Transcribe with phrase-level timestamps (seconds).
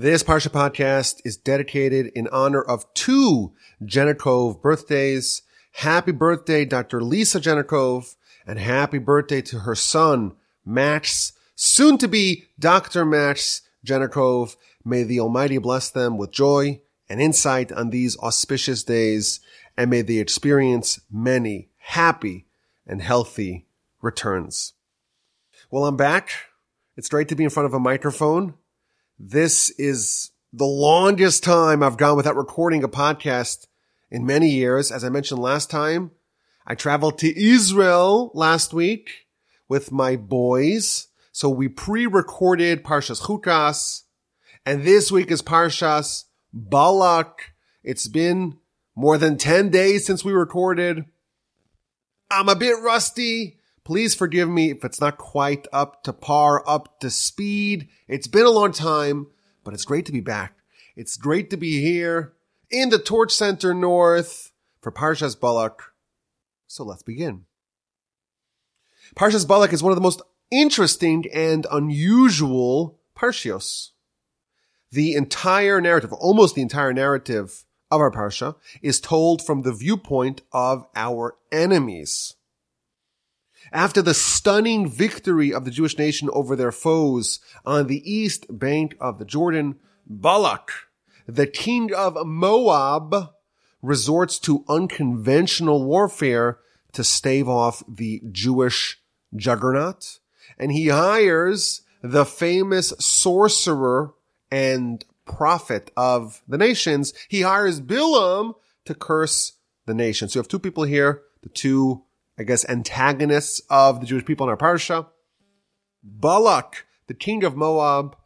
[0.00, 3.52] This Parsha podcast is dedicated in honor of two
[3.84, 5.42] Jennikov birthdays.
[5.72, 7.02] Happy birthday, Dr.
[7.02, 8.16] Lisa Jennikov,
[8.46, 13.04] and happy birthday to her son, Max, soon to be Dr.
[13.04, 14.56] Max Jennikov.
[14.86, 16.80] May the Almighty bless them with joy
[17.10, 19.40] and insight on these auspicious days,
[19.76, 22.46] and may they experience many happy
[22.86, 23.66] and healthy
[24.00, 24.72] returns.
[25.70, 26.30] Well, I'm back.
[26.96, 28.54] It's great to be in front of a microphone
[29.22, 33.66] this is the longest time I've gone without recording a podcast
[34.10, 34.90] in many years.
[34.90, 36.12] As I mentioned last time,
[36.66, 39.26] I traveled to Israel last week
[39.68, 41.08] with my boys.
[41.32, 44.04] So we pre-recorded Parshas Chukas
[44.64, 46.24] and this week is Parshas
[46.54, 47.52] Balak.
[47.84, 48.56] It's been
[48.96, 51.04] more than 10 days since we recorded.
[52.30, 53.59] I'm a bit rusty.
[53.84, 57.88] Please forgive me if it's not quite up to par, up to speed.
[58.08, 59.28] It's been a long time,
[59.64, 60.54] but it's great to be back.
[60.96, 62.34] It's great to be here
[62.70, 65.82] in the Torch Center North for Parshas Balak.
[66.66, 67.46] So let's begin.
[69.16, 73.90] Parshas Balak is one of the most interesting and unusual parshios.
[74.92, 80.42] The entire narrative, almost the entire narrative of our parsha is told from the viewpoint
[80.52, 82.34] of our enemies.
[83.72, 88.96] After the stunning victory of the Jewish nation over their foes on the east bank
[89.00, 90.72] of the Jordan, Balak,
[91.26, 93.30] the king of Moab,
[93.82, 96.58] resorts to unconventional warfare
[96.92, 99.00] to stave off the Jewish
[99.34, 100.18] juggernaut.
[100.58, 104.14] And he hires the famous sorcerer
[104.50, 107.14] and prophet of the nations.
[107.28, 108.54] He hires Bilam
[108.84, 109.52] to curse
[109.86, 110.28] the nation.
[110.28, 112.02] So you have two people here, the two
[112.40, 115.08] I guess, antagonists of the Jewish people in our parsha.
[116.02, 118.16] Balak, the king of Moab,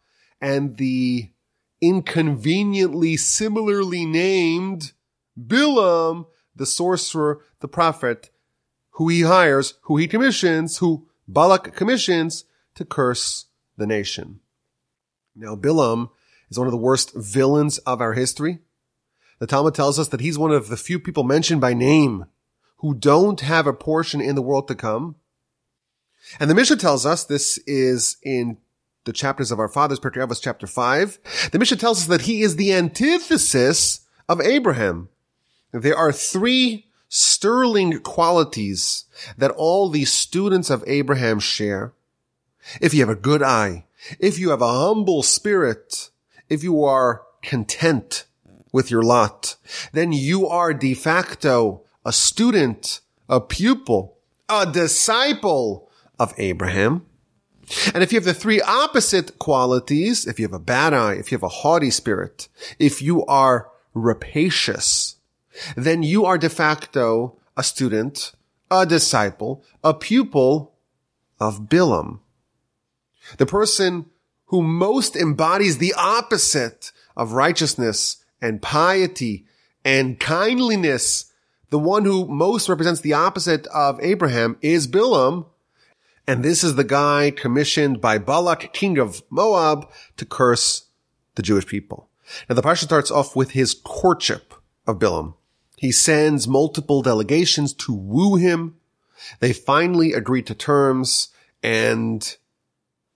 [0.40, 1.32] and the
[1.82, 4.92] inconveniently similarly named
[5.36, 8.30] Bilam, the sorcerer, the prophet,
[8.90, 12.44] who he hires, who he commissions, who Balak commissions
[12.76, 13.46] to curse
[13.76, 14.38] the nation.
[15.34, 16.10] Now, Bilam
[16.48, 18.60] is one of the worst villains of our history.
[19.40, 22.26] The Talmud tells us that he's one of the few people mentioned by name
[22.76, 25.16] who don't have a portion in the world to come.
[26.40, 28.58] And the Mishnah tells us, this is in
[29.04, 32.56] the chapters of our fathers, Avos chapter 5, the Mishnah tells us that he is
[32.56, 35.10] the antithesis of Abraham.
[35.72, 39.04] There are three sterling qualities
[39.36, 41.92] that all the students of Abraham share.
[42.80, 43.84] If you have a good eye,
[44.18, 46.10] if you have a humble spirit,
[46.48, 48.24] if you are content
[48.72, 49.56] with your lot,
[49.92, 57.06] then you are de facto a student, a pupil, a disciple of Abraham.
[57.94, 61.32] And if you have the three opposite qualities, if you have a bad eye, if
[61.32, 62.48] you have a haughty spirit,
[62.78, 65.16] if you are rapacious,
[65.76, 68.32] then you are de facto a student,
[68.70, 70.74] a disciple, a pupil
[71.40, 72.20] of Bilam.
[73.38, 74.06] The person
[74.46, 79.46] who most embodies the opposite of righteousness and piety
[79.84, 81.32] and kindliness
[81.74, 85.46] the one who most represents the opposite of Abraham is Bilam.
[86.24, 90.84] And this is the guy commissioned by Balak, king of Moab, to curse
[91.34, 92.08] the Jewish people.
[92.48, 94.54] Now the parsha starts off with his courtship
[94.86, 95.34] of Bilam.
[95.76, 98.76] He sends multiple delegations to woo him.
[99.40, 101.30] They finally agree to terms
[101.60, 102.36] and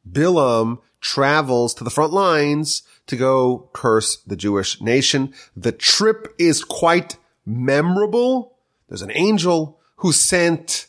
[0.05, 5.33] Bilam travels to the front lines to go curse the Jewish nation.
[5.57, 8.56] The trip is quite memorable.
[8.88, 10.86] There's an angel who sent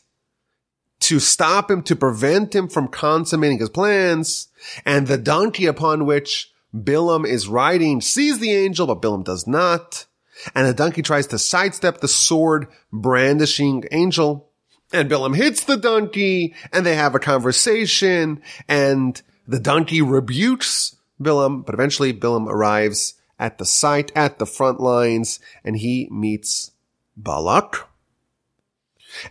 [1.01, 4.49] to stop him, to prevent him from consummating his plans.
[4.85, 10.05] And the donkey upon which Bilam is riding sees the angel, but Bilam does not.
[10.53, 14.49] And the donkey tries to sidestep the sword brandishing angel.
[14.91, 21.65] And Bilam hits the donkey and they have a conversation and the donkey rebukes Bilam,
[21.65, 26.71] but eventually Bilam arrives at the site, at the front lines, and he meets
[27.15, 27.87] Balak.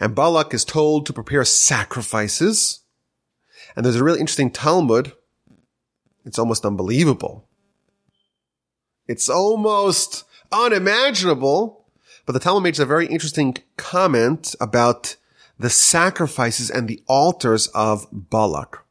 [0.00, 2.80] And Balak is told to prepare sacrifices.
[3.76, 5.12] And there's a really interesting Talmud.
[6.24, 7.46] It's almost unbelievable.
[9.06, 11.86] It's almost unimaginable.
[12.26, 15.16] But the Talmud makes a very interesting comment about
[15.58, 18.84] the sacrifices and the altars of Balak.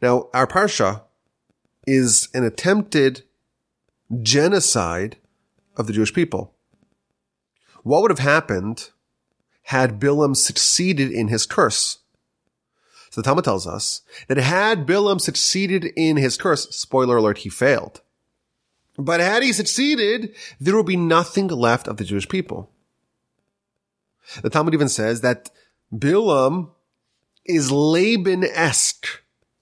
[0.00, 1.02] Now, our Parsha
[1.86, 3.22] is an attempted
[4.22, 5.16] genocide
[5.76, 6.54] of the Jewish people.
[7.82, 8.90] What would have happened
[9.64, 11.98] had Bilam succeeded in his curse?
[13.10, 17.48] So the Talmud tells us that had Bilam succeeded in his curse, spoiler alert, he
[17.48, 18.00] failed.
[18.98, 22.70] But had he succeeded, there would be nothing left of the Jewish people.
[24.42, 25.50] The Talmud even says that
[25.92, 26.70] Bilam
[27.44, 29.06] is Laban-esque.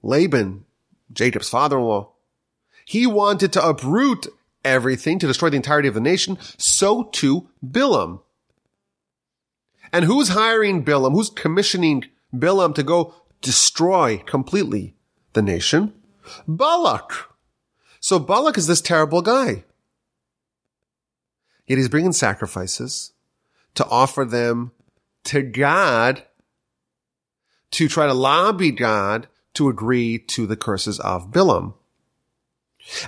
[0.03, 0.65] Laban,
[1.13, 2.13] Jacob's father-in-law.
[2.85, 4.27] He wanted to uproot
[4.69, 6.39] everything to destroy the entirety of the nation.
[6.57, 8.21] So too Bilam.
[9.93, 11.13] And who's hiring Bilam?
[11.13, 12.05] Who's commissioning
[12.35, 14.95] Bilam to go destroy completely
[15.33, 15.95] the nation?
[16.47, 17.13] Balak.
[18.01, 19.65] So Balak is this terrible guy.
[21.67, 23.13] Yet he's bringing sacrifices
[23.75, 24.73] to offer them
[25.25, 26.23] to God
[27.73, 31.75] to try to lobby God to agree to the curses of Bilam.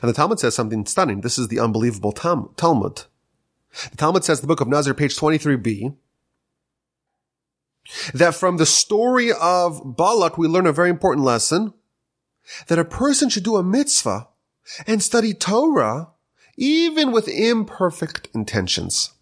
[0.00, 1.20] And the Talmud says something stunning.
[1.22, 2.56] This is the unbelievable Talmud.
[2.56, 5.94] The Talmud says the book of Nazir, page 23b,
[8.14, 11.72] that from the story of Balak, we learn a very important lesson
[12.66, 14.28] that a person should do a mitzvah
[14.86, 16.08] and study Torah
[16.56, 19.12] even with imperfect intentions.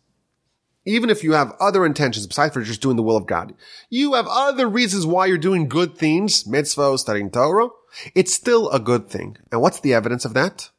[0.85, 3.55] Even if you have other intentions besides for just doing the will of God,
[3.91, 7.69] you have other reasons why you're doing good things, mitzvah, studying Torah.
[8.15, 9.37] It's still a good thing.
[9.51, 10.71] And what's the evidence of that?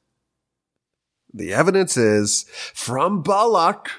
[1.34, 3.90] The evidence is from Balak,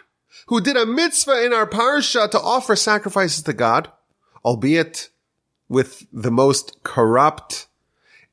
[0.47, 3.91] who did a mitzvah in our parsha to offer sacrifices to God,
[4.45, 5.11] albeit
[5.69, 7.69] with the most corrupt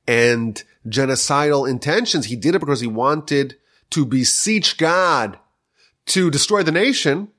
[0.07, 2.25] and genocidal intentions.
[2.25, 3.57] He did it because he wanted
[3.91, 5.37] to beseech God
[6.07, 7.29] to destroy the nation.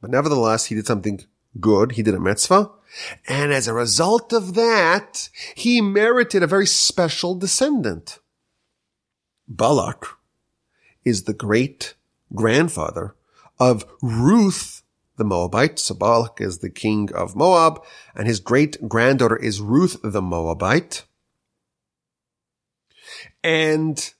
[0.00, 1.20] But nevertheless, he did something
[1.60, 1.92] good.
[1.92, 2.70] He did a mitzvah.
[3.26, 8.18] And as a result of that, he merited a very special descendant.
[9.48, 10.06] Balak
[11.04, 11.94] is the great
[12.34, 13.14] grandfather
[13.58, 14.82] of Ruth
[15.16, 15.78] the Moabite.
[15.78, 17.82] So Balak is the king of Moab,
[18.14, 21.04] and his great granddaughter is Ruth the Moabite.
[23.44, 24.12] And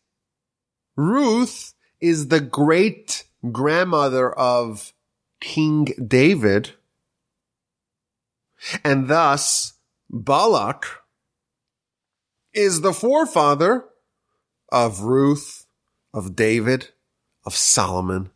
[0.96, 4.92] Ruth is the great grandmother of
[5.40, 6.72] King David.
[8.84, 9.74] And thus,
[10.10, 10.86] Balak
[12.52, 13.86] is the forefather
[14.70, 15.66] of Ruth,
[16.12, 16.90] of David,
[17.44, 18.30] of Solomon,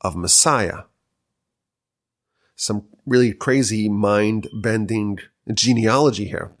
[0.00, 0.82] of Messiah.
[2.56, 5.18] Some really crazy mind bending
[5.52, 6.52] genealogy here.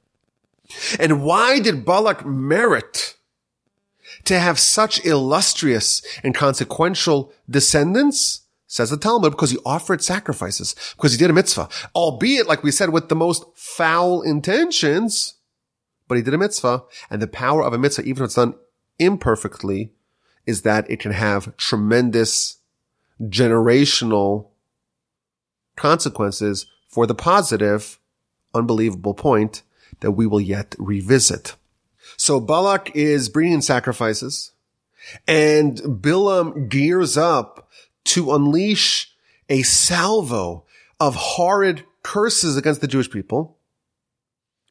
[0.98, 3.16] And why did Balak merit
[4.24, 8.43] to have such illustrious and consequential descendants?
[8.74, 12.72] Says the Talmud, because he offered sacrifices, because he did a mitzvah, albeit, like we
[12.72, 15.34] said, with the most foul intentions,
[16.08, 18.56] but he did a mitzvah, and the power of a mitzvah, even if it's done
[18.98, 19.92] imperfectly,
[20.44, 22.56] is that it can have tremendous
[23.22, 24.48] generational
[25.76, 28.00] consequences for the positive,
[28.54, 29.62] unbelievable point
[30.00, 31.54] that we will yet revisit.
[32.16, 34.50] So Balak is bringing sacrifices
[35.28, 37.63] and Bilam gears up
[38.04, 39.12] to unleash
[39.48, 40.64] a salvo
[41.00, 43.58] of horrid curses against the Jewish people.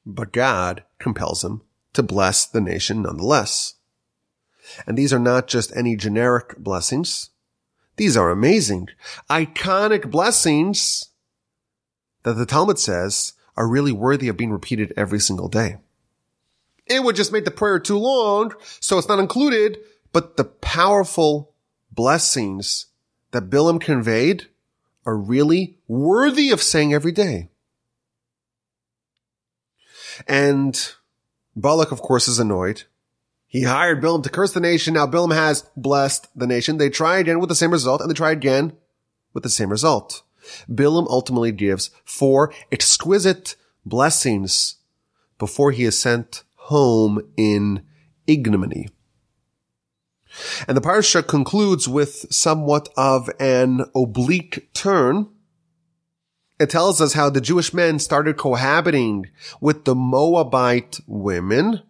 [0.06, 1.62] But God compels him
[1.94, 3.76] to bless the nation nonetheless.
[4.88, 7.30] And these are not just any generic blessings.
[7.96, 8.90] These are amazing,
[9.30, 11.10] iconic blessings
[12.24, 15.78] that the Talmud says are really worthy of being repeated every single day.
[16.88, 19.78] It would just make the prayer too long, so it's not included,
[20.12, 21.54] but the powerful
[21.92, 22.88] blessings
[23.34, 24.46] that Bilam conveyed
[25.06, 27.50] are really worthy of saying every day.
[30.28, 30.80] And
[31.56, 32.84] Balak, of course, is annoyed.
[33.48, 34.94] He hired Bilam to curse the nation.
[34.94, 36.78] Now Bilam has blessed the nation.
[36.78, 38.74] They try again with the same result, and they try again
[39.34, 40.24] with the same result.
[40.70, 44.76] Bilam ultimately gives four exquisite blessings
[45.40, 47.84] before he is sent home in
[48.28, 48.90] ignominy.
[50.68, 55.30] And the parsha concludes with somewhat of an oblique turn.
[56.60, 59.28] It tells us how the Jewish men started cohabiting
[59.60, 61.82] with the Moabite women,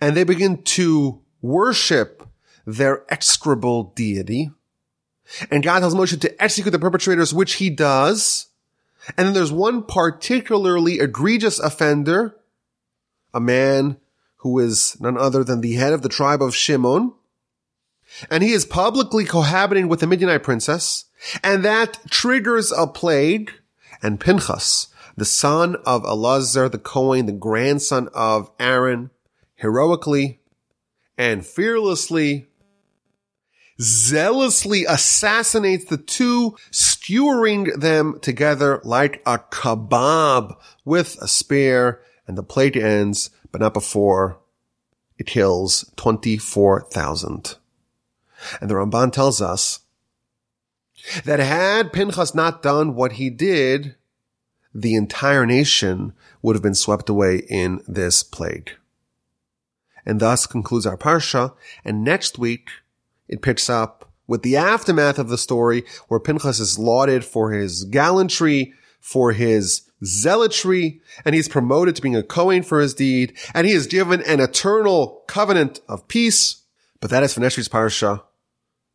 [0.00, 2.26] and they begin to worship
[2.64, 4.50] their execrable deity.
[5.50, 8.46] And God tells Moshe to execute the perpetrators, which he does.
[9.16, 12.36] And then there's one particularly egregious offender
[13.34, 13.96] a man
[14.42, 17.14] who is none other than the head of the tribe of Shimon.
[18.28, 21.04] And he is publicly cohabiting with the Midianite princess.
[21.44, 23.52] And that triggers a plague.
[24.02, 29.10] And Pinchas, the son of Elazar the Kohen, the grandson of Aaron,
[29.54, 30.40] heroically
[31.16, 32.48] and fearlessly,
[33.80, 42.42] zealously assassinates the two, skewering them together like a kebab with a spear and the
[42.42, 44.38] plague ends, but not before
[45.18, 47.56] it kills 24,000
[48.60, 49.80] And the Ramban tells us
[51.24, 53.96] that had Pinchas not done what he did,
[54.74, 58.72] the entire nation would have been swept away in this plague.
[60.04, 61.54] And thus concludes our parsha.
[61.84, 62.70] And next week,
[63.28, 67.84] it picks up with the aftermath of the story where Pinchas is lauded for his
[67.84, 73.66] gallantry, for his zealotry, and he's promoted to being a Kohen for his deed, and
[73.66, 76.62] he is given an eternal covenant of peace.
[77.00, 78.22] But that is week's parsha.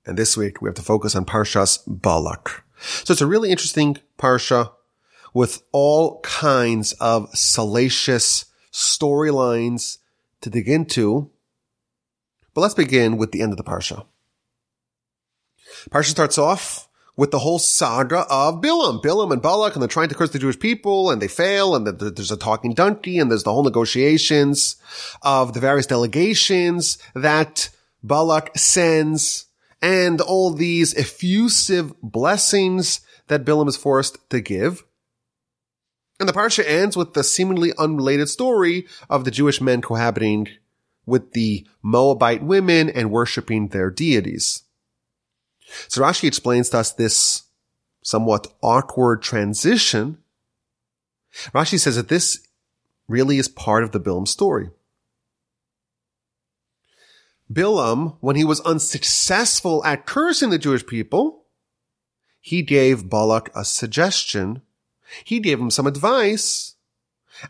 [0.06, 2.64] And this week we have to focus on Parshas Balak.
[2.80, 4.72] So it's a really interesting parsha
[5.34, 9.98] with all kinds of salacious storylines
[10.42, 11.30] to dig into.
[12.54, 14.06] But let's begin with the end of the parsha.
[15.90, 16.87] Parsha starts off
[17.18, 20.40] with the whole saga of Bilam, Bilam and Balak, and they're trying to curse the
[20.40, 24.76] Jewish people, and they fail, and there's a talking donkey, and there's the whole negotiations
[25.24, 27.70] of the various delegations that
[28.04, 29.48] Balak sends,
[29.82, 34.84] and all these effusive blessings that Bilam is forced to give.
[36.20, 40.48] And the parsha ends with the seemingly unrelated story of the Jewish men cohabiting
[41.06, 44.64] with the Moabite women and worshiping their deities.
[45.88, 47.44] So Rashi explains to us this
[48.04, 50.18] somewhat awkward transition.
[51.54, 52.48] Rashi says that this
[53.08, 54.70] really is part of the Bilam story.
[57.52, 61.46] Bilam, when he was unsuccessful at cursing the Jewish people,
[62.40, 64.62] he gave Balak a suggestion.
[65.24, 66.76] He gave him some advice.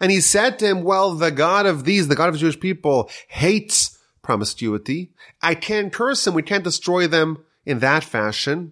[0.01, 2.59] And he said to him, well, the God of these, the God of the Jewish
[2.59, 5.13] people hates promiscuity.
[5.41, 6.33] I can't curse them.
[6.33, 8.71] We can't destroy them in that fashion,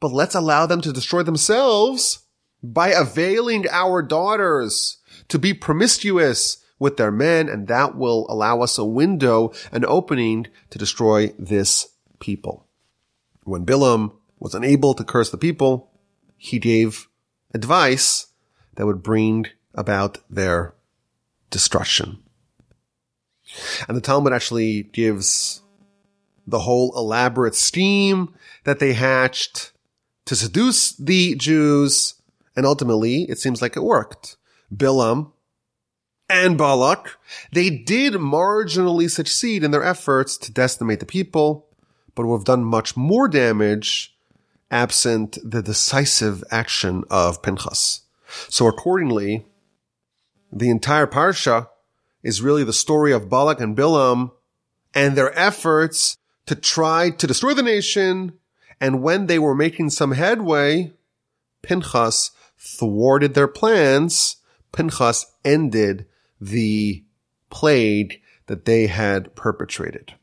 [0.00, 2.20] but let's allow them to destroy themselves
[2.62, 8.78] by availing our daughters to be promiscuous with their men, and that will allow us
[8.78, 11.88] a window, an opening to destroy this
[12.20, 12.66] people.
[13.42, 15.90] When Bilam was unable to curse the people,
[16.36, 17.08] he gave
[17.52, 18.28] advice
[18.76, 20.74] that would bring about their
[21.50, 22.22] destruction.
[23.88, 25.62] And the Talmud actually gives
[26.48, 29.72] the whole elaborate scheme that they hatched
[30.24, 32.14] to seduce the Jews.
[32.56, 34.36] And ultimately, it seems like it worked.
[34.74, 35.32] Bilam
[36.28, 37.18] and Balak,
[37.52, 41.66] they did marginally succeed in their efforts to decimate the people,
[42.14, 44.14] but would have done much more damage
[44.70, 48.02] absent the decisive action of Pinchas.
[48.48, 49.46] So accordingly,
[50.52, 51.68] the entire parsha
[52.22, 54.32] is really the story of Balak and Bilam
[54.94, 58.32] and their efforts to try to destroy the nation.
[58.80, 60.92] And when they were making some headway,
[61.62, 64.36] Pinchas thwarted their plans.
[64.72, 66.06] Pinchas ended
[66.40, 67.04] the
[67.50, 70.14] plague that they had perpetrated.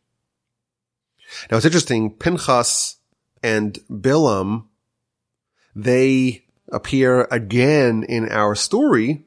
[1.50, 2.98] Now it's interesting, Pinchas
[3.44, 4.65] and Bilam,
[5.75, 9.25] they appear again in our story.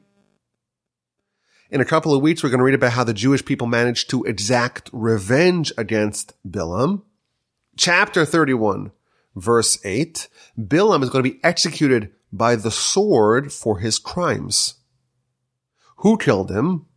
[1.71, 4.09] In a couple of weeks, we're going to read about how the Jewish people managed
[4.09, 7.03] to exact revenge against Bilam.
[7.77, 8.91] Chapter 31,
[9.35, 14.75] verse 8, Bilam is going to be executed by the sword for his crimes.
[15.97, 16.87] Who killed him?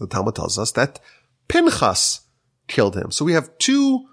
[0.00, 0.98] The Talmud tells us that
[1.46, 2.22] Pinchas
[2.66, 3.12] killed him.
[3.12, 4.08] So we have two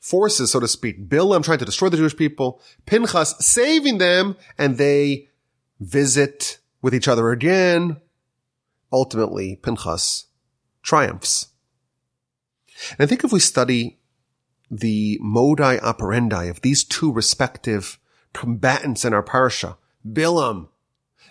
[0.00, 1.08] forces, so to speak.
[1.08, 5.28] Bilam trying to destroy the Jewish people, Pinchas saving them, and they
[5.78, 8.00] visit with each other again
[8.92, 10.26] ultimately Pinchas
[10.82, 11.48] triumphs.
[12.92, 13.98] And I think if we study
[14.70, 17.98] the modi operandi of these two respective
[18.32, 19.76] combatants in our parsha,
[20.06, 20.68] Bilam,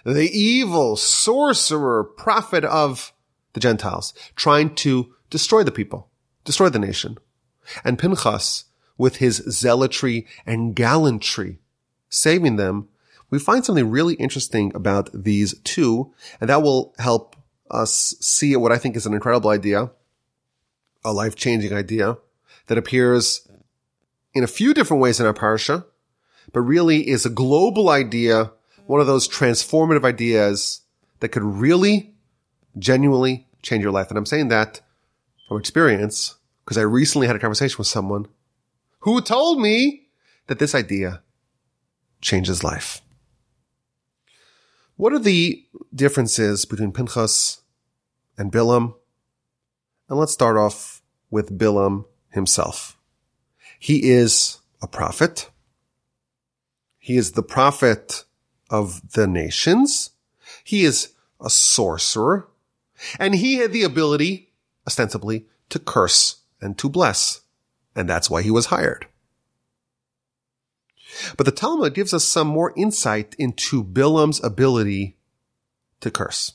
[0.06, 3.14] the evil sorcerer prophet of
[3.54, 6.10] the Gentiles, trying to destroy the people,
[6.44, 7.18] destroy the nation,
[7.84, 8.66] and Pinchas
[8.98, 11.60] with his zealotry and gallantry,
[12.10, 12.90] saving them,
[13.30, 17.36] we find something really interesting about these two, and that will help
[17.71, 19.91] us see what I think is an incredible idea,
[21.03, 22.17] a life changing idea
[22.67, 23.47] that appears
[24.33, 25.86] in a few different ways in our parsha,
[26.53, 28.51] but really is a global idea,
[28.86, 30.81] one of those transformative ideas
[31.19, 32.13] that could really
[32.77, 34.09] genuinely change your life.
[34.09, 34.81] And I'm saying that
[35.47, 38.27] from experience because I recently had a conversation with someone
[39.00, 40.07] who told me
[40.47, 41.21] that this idea
[42.21, 43.01] changes life.
[44.98, 45.63] What are the
[45.94, 47.62] differences between Pinchas
[48.36, 48.96] and Bilam?
[50.10, 52.98] And let's start off with Bilam himself.
[53.77, 55.51] He is a prophet.
[56.98, 58.25] He is the prophet
[58.72, 60.12] of the nations.
[60.63, 62.50] He is a sorcerer.
[63.20, 64.51] And he had the ability,
[64.88, 67.42] ostensibly, to curse and to bless.
[67.96, 69.06] And that's why he was hired.
[71.36, 75.17] But the Talmud gives us some more insight into Bilam's ability
[76.01, 76.53] to curse.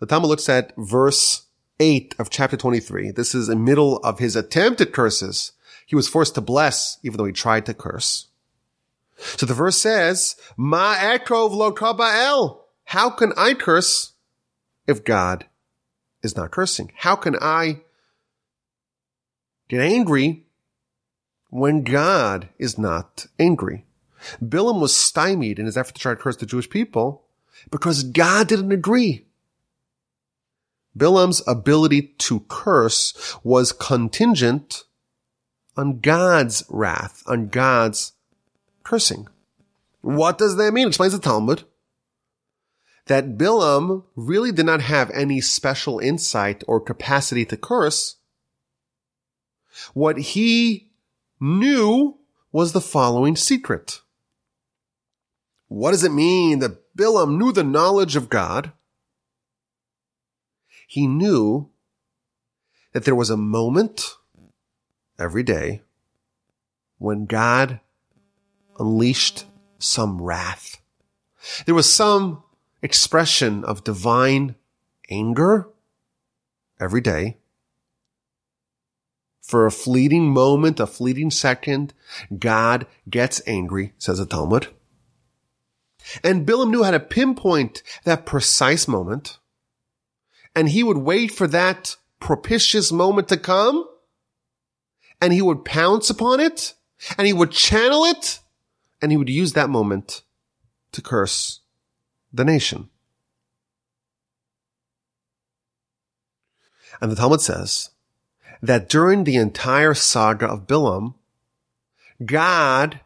[0.00, 1.46] The Talmud looks at verse
[1.80, 3.10] 8 of chapter 23.
[3.10, 5.52] This is in middle of his attempted curses.
[5.86, 8.28] He was forced to bless even though he tried to curse.
[9.16, 12.60] So the verse says, Ma ekrov lo kaba'el.
[12.84, 14.12] How can I curse
[14.86, 15.46] if God
[16.22, 16.92] is not cursing?
[16.96, 17.82] How can I
[19.68, 20.46] get angry
[21.52, 23.84] when God is not angry?
[24.42, 27.24] Bilam was stymied in his effort to try to curse the Jewish people
[27.70, 29.26] because God didn't agree.
[30.96, 34.84] Bilam's ability to curse was contingent
[35.76, 38.12] on God's wrath, on God's
[38.82, 39.28] cursing.
[40.00, 40.88] What does that mean?
[40.88, 41.64] Explains the Talmud.
[43.06, 48.16] That Bilam really did not have any special insight or capacity to curse.
[49.92, 50.91] What he
[51.42, 52.18] knew
[52.52, 54.00] was the following secret.
[55.66, 58.72] What does it mean that Bilam knew the knowledge of God?
[60.86, 61.70] He knew
[62.92, 64.14] that there was a moment
[65.18, 65.82] every day
[66.98, 67.80] when God
[68.78, 69.46] unleashed
[69.78, 70.80] some wrath.
[71.66, 72.44] There was some
[72.82, 74.54] expression of divine
[75.10, 75.68] anger
[76.80, 77.38] every day.
[79.52, 81.92] For a fleeting moment, a fleeting second,
[82.38, 84.68] God gets angry, says the Talmud.
[86.24, 89.36] And Bilam knew how to pinpoint that precise moment.
[90.56, 93.86] And he would wait for that propitious moment to come.
[95.20, 96.72] And he would pounce upon it.
[97.18, 98.40] And he would channel it
[99.02, 100.22] and he would use that moment
[100.92, 101.60] to curse
[102.32, 102.88] the nation.
[107.02, 107.91] And the Talmud says
[108.62, 111.14] that during the entire saga of Bilam,
[112.24, 113.00] God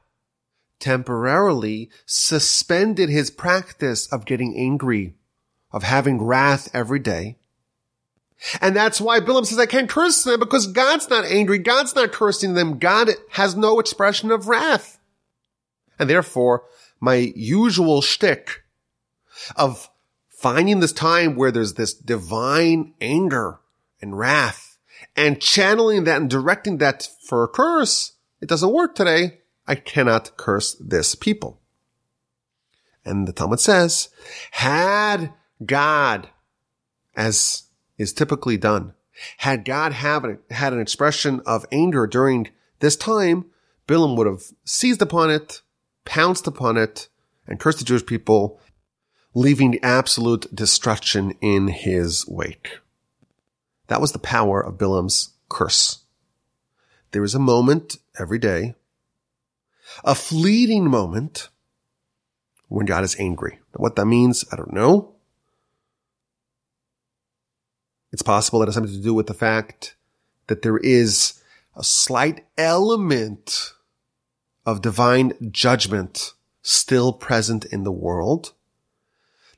[0.79, 5.15] temporarily suspended his practice of getting angry,
[5.73, 7.37] of having wrath every day.
[8.61, 11.59] And that's why Bilam says, I can't curse them because God's not angry.
[11.59, 12.79] God's not cursing them.
[12.79, 14.99] God has no expression of wrath.
[15.99, 16.65] And therefore,
[17.01, 18.63] my usual shtick
[19.57, 19.89] of
[20.29, 23.59] finding this time where there's this divine anger
[24.03, 24.66] and wrath
[25.17, 29.41] and channeling that and directing that for a curse, it doesn't work today.
[29.67, 31.61] I cannot curse this people.
[33.05, 34.09] And the Talmud says,
[34.53, 35.33] had
[35.65, 36.29] God,
[37.17, 37.65] as
[37.99, 38.95] is typically done,
[39.39, 42.49] had God have had an expression of anger during
[42.81, 43.47] this time,
[43.89, 45.63] Bilam would have seized upon it,
[46.05, 47.09] pounced upon it
[47.47, 48.61] and cursed the Jewish people,
[49.35, 52.81] leaving absolute destruction in his wake.
[53.89, 56.01] That was the power of Bilam's curse.
[57.13, 58.75] There is a moment every day,
[60.05, 61.49] a fleeting moment
[62.69, 63.61] when God is angry.
[63.75, 65.15] What that means, I don't know.
[68.13, 69.95] It's possible that it has something to do with the fact
[70.47, 71.43] that there is
[71.77, 73.73] a slight element
[74.65, 78.53] of divine judgment still present in the world.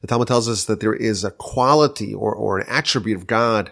[0.01, 3.71] The Talmud tells us that there is a quality or, or an attribute of God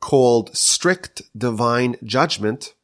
[0.00, 2.74] called strict divine judgment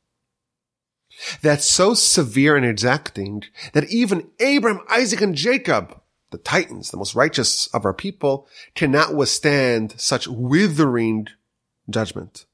[1.40, 6.00] that's so severe and exacting that even Abraham, Isaac, and Jacob,
[6.31, 11.29] the titans, the most righteous of our people, cannot withstand such withering
[11.88, 12.44] judgment.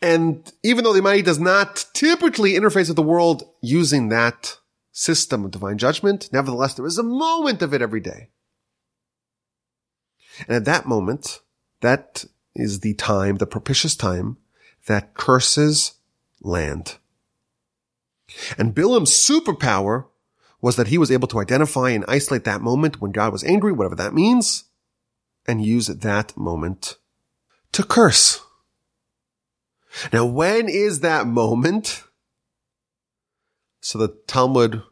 [0.00, 4.58] And even though the Almighty does not typically interface with the world using that
[4.90, 8.30] system of divine judgment, nevertheless, there is a moment of it every day.
[10.48, 11.40] And at that moment,
[11.82, 14.38] that is the time, the propitious time
[14.86, 15.92] that curses
[16.40, 16.96] land.
[18.58, 20.06] And Bilam's superpower
[20.60, 23.72] was that he was able to identify and isolate that moment when God was angry,
[23.72, 24.64] whatever that means,
[25.46, 26.96] and use that moment
[27.72, 28.40] to curse.
[30.12, 32.04] Now, when is that moment?
[33.80, 34.82] So the Talmud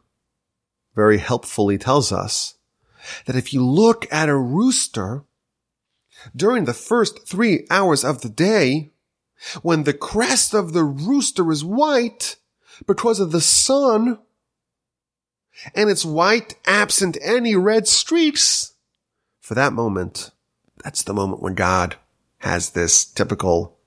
[0.93, 2.55] very helpfully tells us
[3.25, 5.23] that if you look at a rooster
[6.35, 8.91] during the first three hours of the day,
[9.61, 12.35] when the crest of the rooster is white
[12.85, 14.19] because of the sun,
[15.75, 18.73] and it's white absent any red streaks,
[19.39, 20.31] for that moment,
[20.83, 21.95] that's the moment when God
[22.39, 23.77] has this typical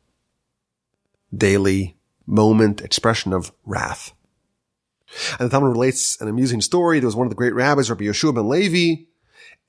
[1.34, 4.12] daily moment expression of wrath.
[5.38, 6.98] And the Talmud relates an amusing story.
[6.98, 9.04] There was one of the great rabbis, Rabbi Yehoshua ben Levi,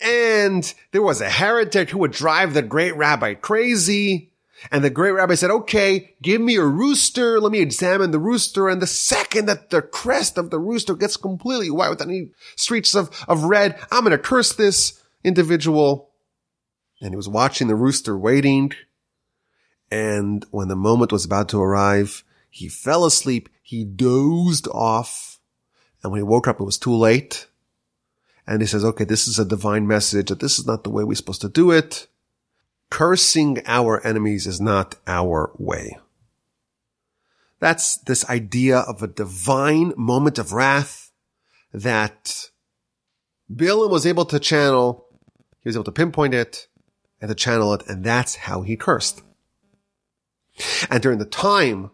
[0.02, 4.32] and there was a heretic who would drive the great rabbi crazy.
[4.72, 7.40] And the great rabbi said, okay, give me a rooster.
[7.40, 8.70] Let me examine the rooster.
[8.70, 12.96] And the second that the crest of the rooster gets completely white with any streaks
[12.96, 16.12] of, of red, I'm going to curse this individual.
[17.02, 18.72] And he was watching the rooster waiting.
[19.92, 23.50] And when the moment was about to arrive, he fell asleep.
[23.62, 25.40] He dozed off.
[26.02, 27.48] And when he woke up, it was too late.
[28.48, 31.04] And he says, okay, this is a divine message that this is not the way
[31.04, 32.08] we're supposed to do it.
[32.92, 35.98] Cursing our enemies is not our way.
[37.60, 41.12] That's this idea of a divine moment of wrath
[41.74, 42.50] that
[43.52, 45.08] Bilam was able to channel.
[45.62, 46.68] He was able to pinpoint it
[47.20, 47.84] and to channel it.
[47.88, 49.24] And that's how he cursed.
[50.90, 51.92] And during the time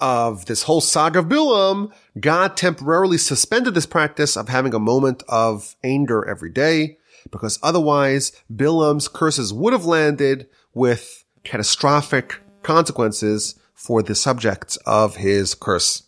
[0.00, 5.22] of this whole saga of Bilam, God temporarily suspended this practice of having a moment
[5.28, 6.98] of anger every day
[7.30, 15.54] because otherwise Bilam's curses would have landed with catastrophic consequences for the subjects of his
[15.54, 16.04] curse.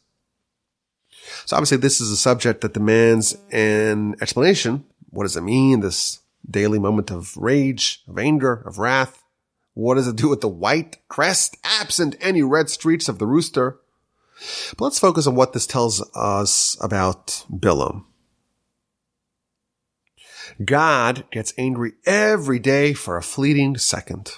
[1.46, 4.84] So obviously this is a subject that demands an explanation.
[5.10, 5.80] What does it mean?
[5.80, 9.22] This daily moment of rage, of anger, of wrath.
[9.74, 13.78] What does it do with the white crest absent any red streaks of the rooster?
[14.76, 18.04] But let's focus on what this tells us about Bilam.
[20.64, 24.32] God gets angry every day for a fleeting second.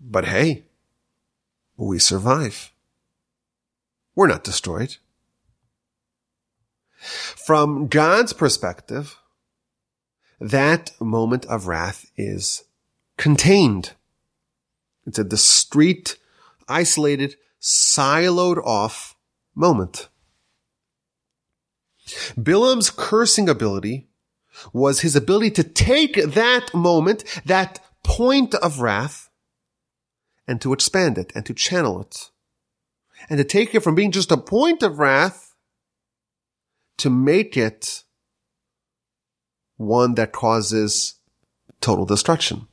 [0.00, 0.64] But hey,
[1.76, 2.72] we survive.
[4.14, 4.96] We're not destroyed.
[6.98, 9.16] From God's perspective,
[10.40, 12.64] that moment of wrath is
[13.18, 13.92] contained.
[15.06, 16.16] It's a discrete,
[16.66, 19.16] isolated, siloed off
[19.54, 20.08] moment.
[22.42, 24.08] Bilam's cursing ability
[24.72, 29.28] was his ability to take that moment, that point of wrath,
[30.46, 32.30] and to expand it and to channel it.
[33.28, 35.54] And to take it from being just a point of wrath
[36.98, 38.04] to make it
[39.76, 41.14] one that causes
[41.80, 42.66] total destruction.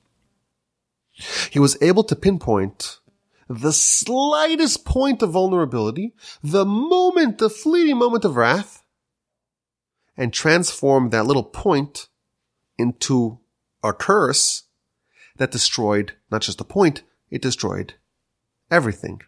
[1.50, 3.00] He was able to pinpoint
[3.48, 8.84] the slightest point of vulnerability, the moment, the fleeting moment of wrath,
[10.18, 12.08] and transform that little point
[12.78, 13.40] into
[13.84, 14.64] a curse
[15.38, 17.94] that destroyed not just the point, it destroyed
[18.72, 19.22] everything.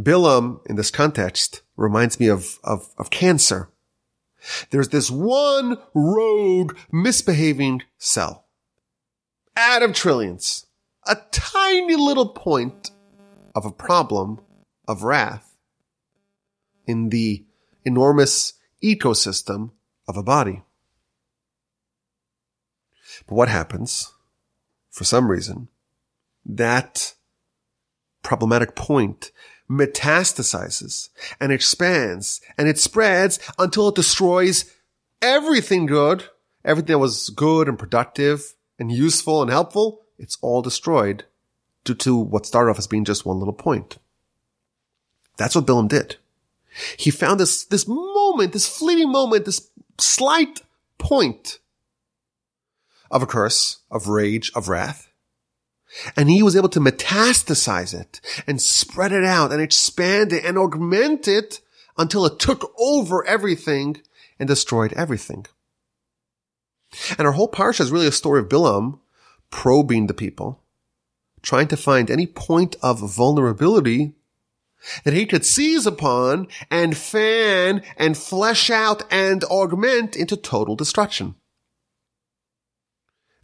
[0.00, 3.70] Bilam, in this context, reminds me of, of, of cancer.
[4.70, 8.46] There's this one rogue misbehaving cell
[9.60, 10.66] out of trillions,
[11.06, 12.90] a tiny little point
[13.54, 14.40] of a problem
[14.88, 15.54] of wrath
[16.86, 17.44] in the
[17.84, 19.70] enormous ecosystem
[20.08, 20.62] of a body.
[23.26, 24.14] But what happens?
[24.90, 25.68] For some reason,
[26.46, 27.14] that
[28.22, 29.30] problematic point
[29.70, 34.74] metastasizes and expands and it spreads until it destroys
[35.20, 36.24] everything good,
[36.64, 40.02] everything that was good and productive and useful and helpful.
[40.18, 41.24] It's all destroyed
[41.84, 43.98] due to what started off as being just one little point.
[45.36, 46.16] That's what Bilam did.
[46.96, 50.60] He found this, this moment, this fleeting moment, this slight
[50.98, 51.58] point
[53.10, 55.08] of a curse, of rage, of wrath.
[56.16, 60.56] And he was able to metastasize it and spread it out and expand it and
[60.56, 61.60] augment it
[61.98, 64.00] until it took over everything
[64.38, 65.46] and destroyed everything.
[67.18, 68.98] And our whole parsha is really a story of Bilam
[69.50, 70.62] probing the people,
[71.42, 74.14] trying to find any point of vulnerability
[75.04, 81.34] that he could seize upon and fan and flesh out and augment into total destruction.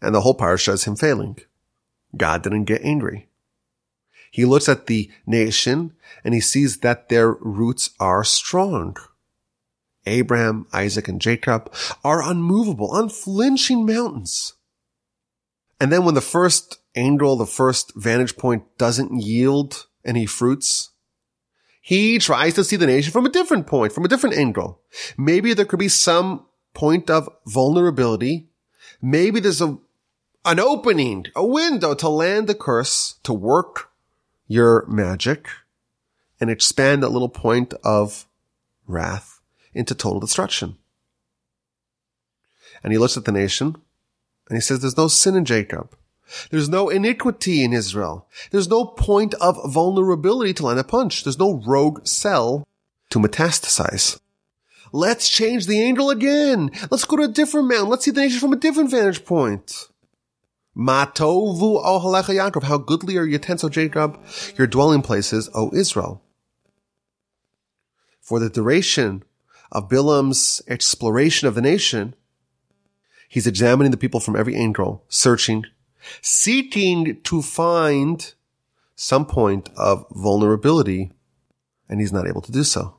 [0.01, 1.39] And the whole parsha is him failing.
[2.17, 3.29] God didn't get angry.
[4.31, 5.93] He looks at the nation
[6.25, 8.97] and he sees that their roots are strong.
[10.07, 11.73] Abraham, Isaac, and Jacob
[12.05, 14.55] are unmovable, unflinching mountains.
[15.81, 20.91] And then when the first angel, the first vantage point doesn't yield any fruits,
[21.83, 24.81] he tries to see the nation from a different point, from a different angle.
[25.17, 28.49] Maybe there could be some point of vulnerability.
[29.01, 29.79] Maybe there's a,
[30.45, 33.91] an opening, a window to land the curse, to work
[34.49, 35.49] your magic
[36.41, 38.27] and expand that little point of
[38.87, 39.36] wrath
[39.77, 40.77] into total destruction.
[42.83, 43.77] And he looks at the nation
[44.49, 45.97] and he says, there's no sin in Jacob.
[46.51, 48.27] There's no iniquity in Israel.
[48.51, 51.23] There's no point of vulnerability to land a punch.
[51.23, 52.67] There's no rogue cell
[53.11, 54.19] to metastasize.
[54.93, 56.71] Let's change the angle again.
[56.91, 57.91] Let's go to a different mountain.
[57.91, 59.89] Let's see the nation from a different vantage point.
[60.77, 62.65] Matovu o halecha Yaakov.
[62.65, 64.21] How goodly are your tents, O Jacob,
[64.57, 66.23] your dwelling places, O Israel.
[68.21, 69.23] For the duration
[69.73, 72.15] of Bilam's exploration of the nation,
[73.29, 75.65] he's examining the people from every angle, searching,
[76.21, 78.35] seeking to find
[78.95, 81.13] some point of vulnerability,
[81.89, 82.97] and he's not able to do so.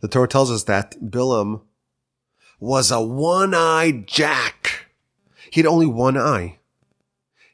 [0.00, 1.62] The Torah tells us that Bilam
[2.60, 4.86] was a one-eyed jack.
[5.50, 6.58] He had only one eye.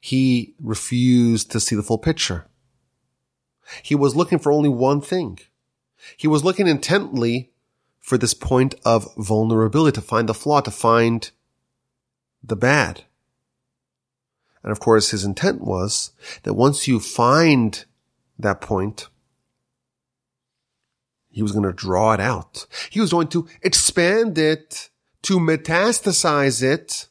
[0.01, 2.47] He refused to see the full picture.
[3.83, 5.39] He was looking for only one thing.
[6.17, 7.53] He was looking intently
[8.05, 11.31] for this point of vulnerability, to find the flaw, to find
[12.43, 13.05] the bad.
[14.63, 16.13] And of course, his intent was
[16.43, 17.83] that once you find
[18.39, 19.09] that point,
[21.31, 22.67] he was going to draw it out.
[22.91, 24.91] He was going to expand it,
[25.23, 27.09] to metastasize it,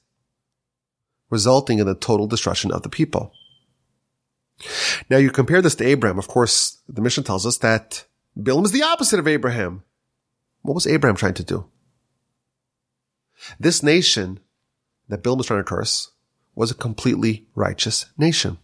[1.32, 3.34] resulting in the total destruction of the people.
[5.10, 6.20] Now you compare this to Abraham.
[6.20, 8.06] Of course, the Mishnah tells us that
[8.38, 9.82] Bilam is the opposite of Abraham.
[10.64, 11.66] What was Abraham trying to do?
[13.60, 14.40] This nation
[15.10, 16.12] that Bilam was trying to curse
[16.56, 18.58] was a completely righteous nation.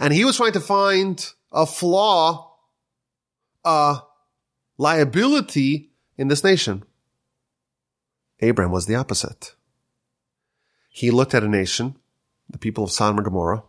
[0.00, 2.50] And he was trying to find a flaw
[3.64, 4.00] a
[4.78, 6.84] liability in this nation.
[8.40, 9.54] Abraham was the opposite.
[10.88, 11.96] He looked at a nation,
[12.48, 13.62] the people of Sodom and Gomorrah,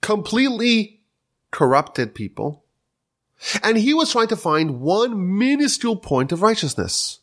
[0.00, 1.02] completely
[1.50, 2.63] corrupted people,
[3.62, 7.20] and he was trying to find one minuscule point of righteousness.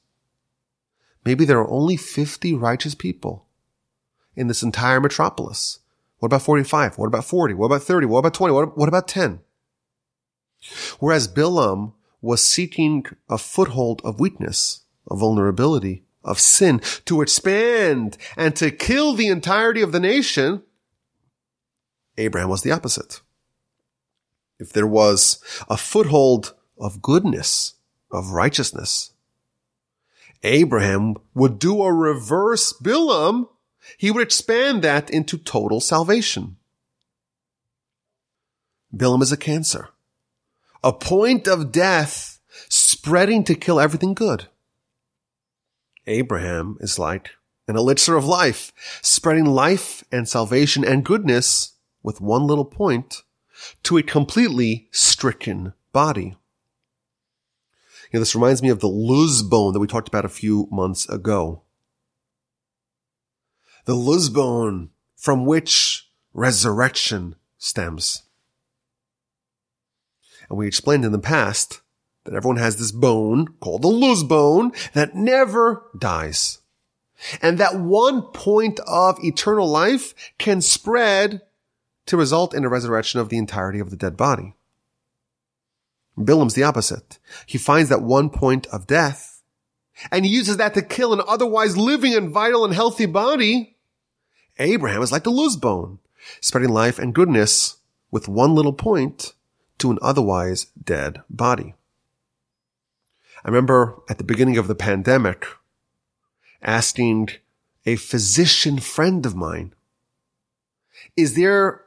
[1.25, 3.47] Maybe there are only 50 righteous people
[4.35, 5.79] in this entire metropolis.
[6.19, 6.97] What about 45?
[6.97, 7.53] What about 40?
[7.55, 8.07] What about 30?
[8.07, 8.53] What about 20?
[8.53, 9.39] What, what about 10?
[10.99, 18.55] Whereas Bilam was seeking a foothold of weakness, of vulnerability, of sin to expand and
[18.55, 20.61] to kill the entirety of the nation,
[22.17, 23.21] Abraham was the opposite.
[24.61, 27.73] If there was a foothold of goodness,
[28.11, 29.11] of righteousness,
[30.43, 33.47] Abraham would do a reverse Bilam.
[33.97, 36.57] He would expand that into total salvation.
[38.95, 39.89] Bilam is a cancer
[40.83, 44.47] a point of death spreading to kill everything good.
[46.07, 47.31] Abraham is like
[47.67, 53.21] an elixir of life, spreading life and salvation and goodness with one little point
[53.83, 56.35] to a completely stricken body.
[58.11, 60.67] You know, this reminds me of the luz bone that we talked about a few
[60.71, 61.63] months ago.
[63.85, 68.23] The luz bone from which resurrection stems.
[70.49, 71.81] And we explained in the past
[72.25, 76.59] that everyone has this bone called the luz bone that never dies.
[77.41, 81.41] And that one point of eternal life can spread
[82.05, 84.55] to result in a resurrection of the entirety of the dead body.
[86.17, 87.19] Bilam's the opposite.
[87.45, 89.31] He finds that one point of death
[90.09, 93.75] and he uses that to kill an otherwise living and vital and healthy body.
[94.57, 95.99] Abraham is like the luz bone,
[96.39, 97.77] spreading life and goodness
[98.09, 99.33] with one little point
[99.79, 101.75] to an otherwise dead body.
[103.43, 105.45] I remember at the beginning of the pandemic
[106.61, 107.29] asking
[107.85, 109.73] a physician friend of mine,
[111.17, 111.81] is there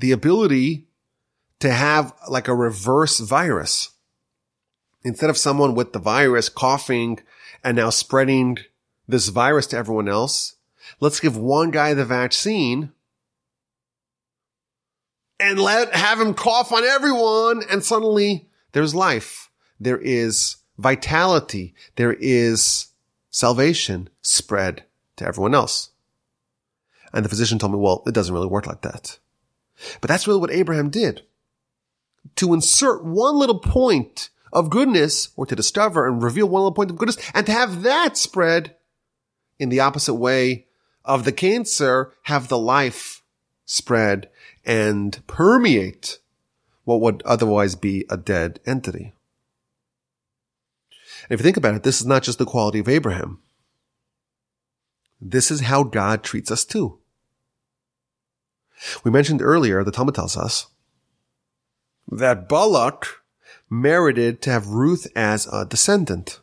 [0.00, 0.86] the ability
[1.60, 3.90] to have like a reverse virus?
[5.04, 7.20] Instead of someone with the virus coughing
[7.64, 8.58] and now spreading
[9.06, 10.56] this virus to everyone else,
[11.00, 12.92] let's give one guy the vaccine
[15.40, 19.50] and let have him cough on everyone and suddenly there's life.
[19.80, 21.74] There is vitality.
[21.96, 22.88] There is
[23.30, 24.84] salvation spread
[25.16, 25.90] to everyone else.
[27.12, 29.18] And the physician told me, well, it doesn't really work like that.
[30.00, 31.22] But that's really what Abraham did.
[32.36, 36.90] To insert one little point of goodness or to discover and reveal one little point
[36.90, 38.76] of goodness and to have that spread
[39.58, 40.66] in the opposite way
[41.04, 43.22] of the cancer, have the life
[43.64, 44.28] spread
[44.64, 46.18] and permeate
[46.84, 49.12] what would otherwise be a dead entity.
[51.28, 53.40] And if you think about it, this is not just the quality of Abraham.
[55.20, 56.97] This is how God treats us too.
[59.04, 60.66] We mentioned earlier, the Talmud tells us
[62.10, 63.06] that Balak
[63.68, 66.40] merited to have Ruth as a descendant.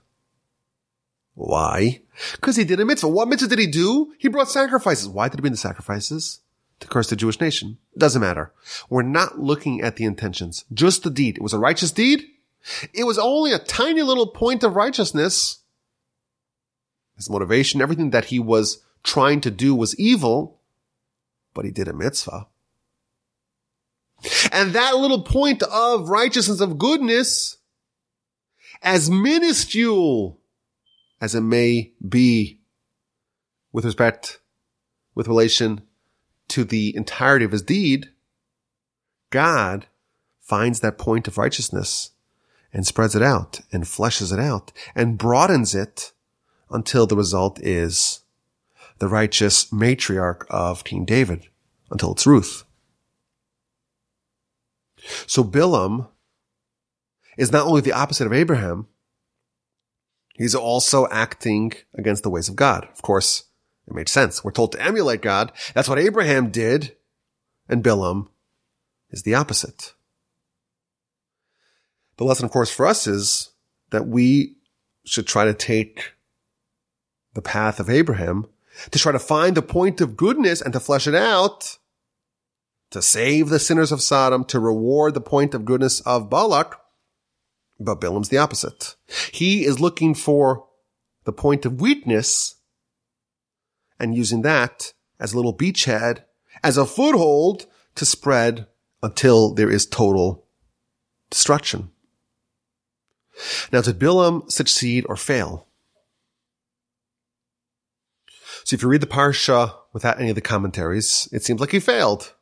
[1.34, 2.02] Why?
[2.34, 3.10] Because he did a mitzvah.
[3.10, 4.13] What mitzvah did he do?
[4.17, 5.08] He brought sacrifices.
[5.08, 6.39] Why did he bring the sacrifices?
[6.80, 7.78] to curse the Jewish nation.
[7.98, 8.52] Doesn't matter.
[8.89, 11.38] We're not looking at the intentions, just the deed.
[11.38, 12.26] It was a righteous deed.
[12.93, 15.60] It was only a tiny little point of righteousness.
[17.15, 20.60] His motivation, everything that he was trying to do was evil,
[21.55, 22.45] but he did a mitzvah.
[24.51, 27.57] And that little point of righteousness, of goodness,
[28.83, 30.39] as minuscule
[31.19, 32.59] as it may be
[33.71, 34.39] with respect,
[35.15, 35.81] with relation
[36.49, 38.11] to the entirety of his deed,
[39.31, 39.87] God
[40.39, 42.11] finds that point of righteousness
[42.71, 46.11] and spreads it out and fleshes it out and broadens it
[46.69, 48.21] until the result is
[48.99, 51.47] the righteous matriarch of King David,
[51.91, 52.63] until it's Ruth.
[55.27, 56.08] So Bilam
[57.38, 58.88] is not only the opposite of Abraham,
[60.36, 62.88] he's also acting against the ways of God.
[62.91, 63.43] Of course,
[63.88, 64.43] it made sense.
[64.43, 65.51] We're told to emulate God.
[65.73, 66.95] That's what Abraham did.
[67.67, 68.29] And Bilam
[69.10, 69.93] is the opposite.
[72.17, 73.51] The lesson, of course, for us is
[73.89, 74.55] that we
[75.05, 76.13] should try to take
[77.34, 78.47] the path of Abraham
[78.91, 81.77] to try to find the point of goodness and to flesh it out
[82.91, 86.79] to save the sinners of Sodom, to reward the point of goodness of Balak.
[87.77, 88.95] But Bilam's the opposite.
[89.33, 90.65] He is looking for
[91.25, 92.55] the point of weakness
[93.99, 96.23] and using that as a little beachhead,
[96.63, 98.67] as a foothold to spread
[99.03, 100.45] until there is total
[101.29, 101.91] destruction.
[103.73, 105.64] Now, did Bilam succeed or fail?
[108.65, 111.80] So if you read the Parsha without any of the commentaries, it seems like he
[111.80, 112.34] failed.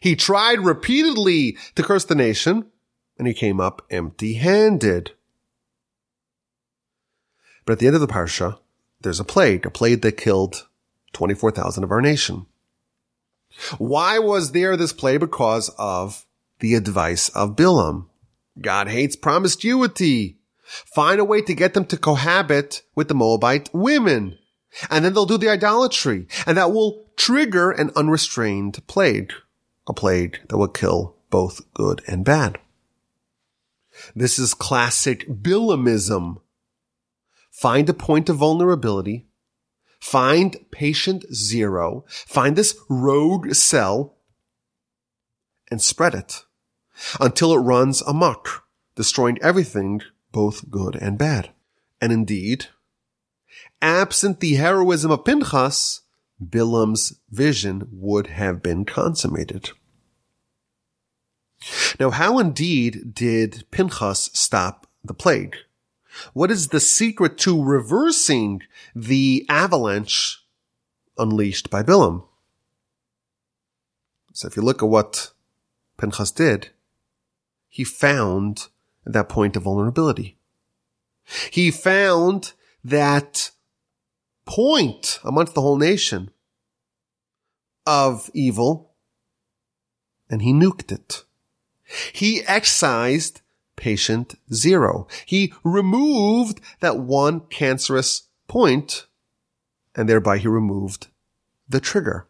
[0.00, 2.66] He tried repeatedly to curse the nation,
[3.18, 5.10] and he came up empty handed.
[7.66, 8.60] But at the end of the Parsha,
[9.00, 10.68] there's a plague, a plague that killed
[11.12, 12.46] 24,000 of our nation.
[13.78, 15.20] Why was there this plague?
[15.20, 16.24] Because of
[16.60, 18.06] the advice of Bilam.
[18.60, 20.38] God hates promiscuity.
[20.62, 24.38] Find a way to get them to cohabit with the Moabite women.
[24.90, 26.26] And then they'll do the idolatry.
[26.46, 29.32] And that will trigger an unrestrained plague.
[29.86, 32.58] A plague that will kill both good and bad.
[34.14, 36.40] This is classic Bilamism.
[37.50, 39.26] Find a point of vulnerability.
[40.00, 42.04] Find patient zero.
[42.08, 44.16] Find this rogue cell
[45.70, 46.44] and spread it
[47.20, 48.64] until it runs amok,
[48.96, 51.50] destroying everything, both good and bad.
[52.00, 52.66] And indeed,
[53.80, 56.02] absent the heroism of Pinchas,
[56.42, 59.70] Bilam's vision would have been consummated.
[61.98, 65.56] Now, how indeed did Pinchas stop the plague?
[66.32, 68.62] What is the secret to reversing
[68.94, 70.44] the avalanche
[71.18, 72.24] unleashed by Bilam?
[74.32, 75.32] So if you look at what
[75.96, 76.70] Pinchas did,
[77.68, 78.68] he found
[79.04, 80.38] that point of vulnerability.
[81.50, 83.50] He found that
[84.44, 86.30] point amongst the whole nation
[87.86, 88.92] of evil
[90.30, 91.24] and he nuked it.
[92.12, 93.42] He excised
[93.76, 95.06] patient zero.
[95.26, 99.06] He removed that one cancerous point
[99.94, 101.08] and thereby he removed
[101.68, 102.26] the trigger.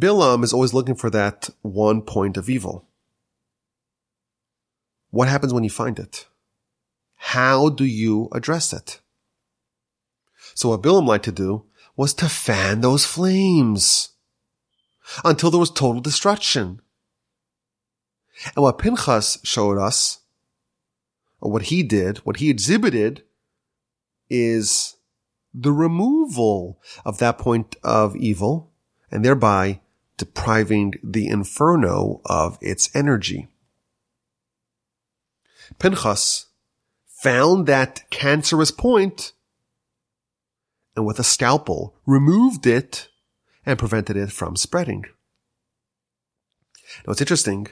[0.00, 2.88] Bilam is always looking for that one point of evil.
[5.10, 6.26] What happens when you find it?
[7.28, 9.00] How do you address it?
[10.54, 11.64] So what Bilam liked to do
[11.96, 14.10] was to fan those flames
[15.24, 16.82] until there was total destruction.
[18.54, 20.20] And what Pinchas showed us,
[21.40, 23.22] or what he did, what he exhibited,
[24.28, 24.96] is
[25.54, 28.70] the removal of that point of evil
[29.10, 29.80] and thereby
[30.18, 33.48] depriving the inferno of its energy.
[35.78, 36.46] Pinchas
[37.24, 39.32] found that cancerous point
[40.94, 43.08] and with a scalpel removed it
[43.64, 45.06] and prevented it from spreading.
[47.06, 47.68] Now it's interesting.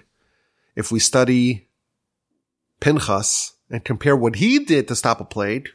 [0.75, 1.69] If we study
[2.81, 5.69] Pinchas and compare what he did to stop a plague,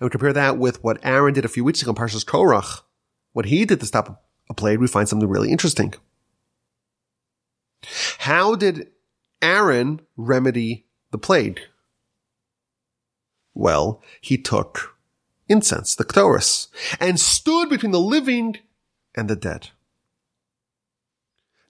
[0.00, 2.80] and we compare that with what Aaron did a few weeks ago in Parshas Korach,
[3.34, 5.92] what he did to stop a plague, we find something really interesting.
[8.20, 8.88] How did
[9.42, 11.60] Aaron remedy the plague?
[13.56, 14.96] Well, he took
[15.48, 16.68] incense, the Ktoris,
[17.00, 18.58] and stood between the living
[19.14, 19.70] and the dead.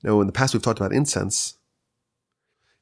[0.02, 1.54] Now, in the past, we've talked about incense.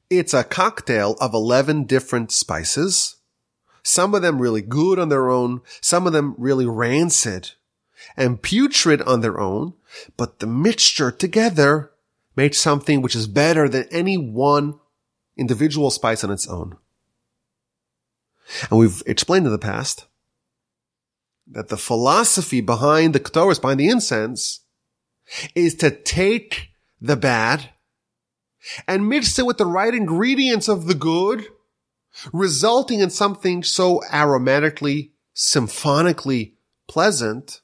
[0.09, 3.17] It's a cocktail of 11 different spices.
[3.83, 5.61] Some of them really good on their own.
[5.81, 7.51] Some of them really rancid
[8.17, 9.73] and putrid on their own.
[10.17, 11.91] But the mixture together
[12.35, 14.79] made something which is better than any one
[15.37, 16.77] individual spice on its own.
[18.69, 20.05] And we've explained in the past
[21.47, 24.61] that the philosophy behind the Ketores, behind the incense,
[25.53, 26.69] is to take
[27.01, 27.69] the bad
[28.87, 31.47] and mix it with the right ingredients of the good,
[32.33, 36.55] resulting in something so aromatically, symphonically
[36.87, 37.61] pleasant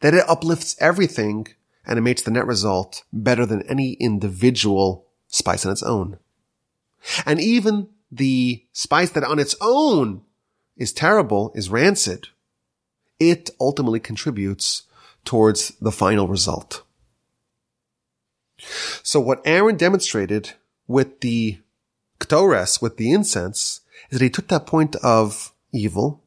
[0.00, 1.46] that it uplifts everything
[1.86, 6.18] and it makes the net result better than any individual spice on its own.
[7.26, 10.22] And even the spice that on its own
[10.76, 12.28] is terrible, is rancid,
[13.18, 14.82] it ultimately contributes
[15.24, 16.82] towards the final result.
[19.02, 20.52] So what Aaron demonstrated
[20.86, 21.58] with the
[22.20, 26.22] Ketores, with the incense, is that he took that point of evil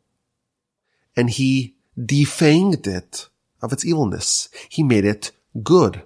[1.16, 3.30] and he defanged it
[3.62, 4.50] of its evilness.
[4.70, 5.32] He made it
[5.64, 6.04] good.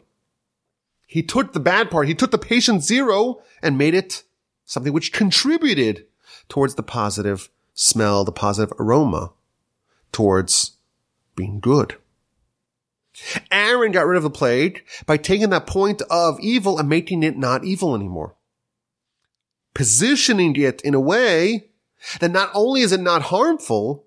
[1.07, 4.23] He took the bad part, he took the patient zero and made it
[4.72, 6.05] something which contributed
[6.47, 9.34] towards the positive smell, the positive aroma,
[10.13, 10.78] towards
[11.36, 11.97] being good.
[13.51, 17.36] Aaron got rid of the plague by taking that point of evil and making it
[17.36, 18.38] not evil anymore.
[19.74, 21.72] Positioning it in a way
[22.22, 24.05] that not only is it not harmful,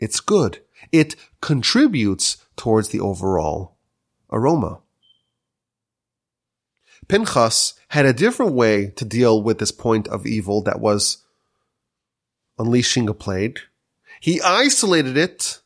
[0.00, 0.62] it's good.
[0.90, 3.76] It contributes towards the overall
[4.32, 4.80] aroma.
[7.08, 11.18] Pinchas had a different way to deal with this point of evil that was
[12.58, 13.60] unleashing a plague.
[14.20, 15.60] He isolated it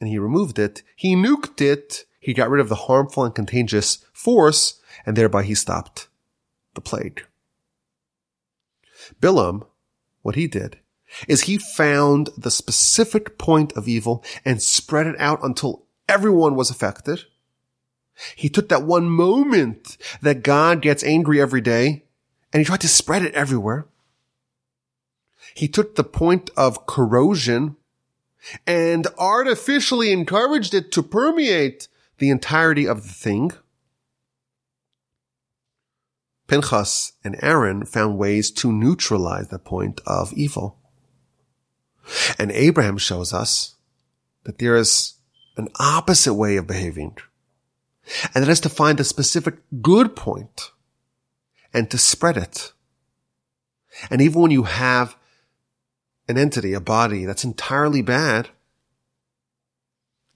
[0.00, 0.82] and he removed it.
[0.94, 2.04] He nuked it.
[2.18, 6.08] He got rid of the harmful and contagious force and thereby he stopped
[6.74, 7.24] the plague.
[9.20, 9.66] Bilam,
[10.22, 10.78] what he did
[11.28, 16.70] is he found the specific point of evil and spread it out until everyone was
[16.70, 17.24] affected.
[18.34, 22.04] He took that one moment that God gets angry every day
[22.52, 23.86] and he tried to spread it everywhere.
[25.54, 27.76] He took the point of corrosion
[28.66, 31.88] and artificially encouraged it to permeate
[32.18, 33.52] the entirety of the thing.
[36.46, 40.78] Pinchas and Aaron found ways to neutralize the point of evil.
[42.38, 43.74] And Abraham shows us
[44.44, 45.14] that there is
[45.56, 47.16] an opposite way of behaving.
[48.34, 50.70] And that is to find the specific good point
[51.72, 52.72] and to spread it.
[54.10, 55.16] And even when you have
[56.28, 58.48] an entity, a body that's entirely bad,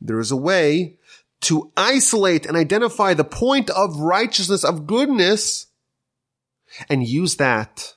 [0.01, 0.97] there is a way
[1.43, 5.67] to isolate and identify the point of righteousness, of goodness,
[6.89, 7.95] and use that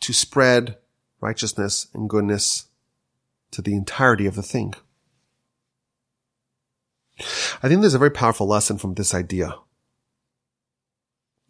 [0.00, 0.78] to spread
[1.20, 2.66] righteousness and goodness
[3.50, 4.74] to the entirety of the thing.
[7.18, 9.54] I think there's a very powerful lesson from this idea.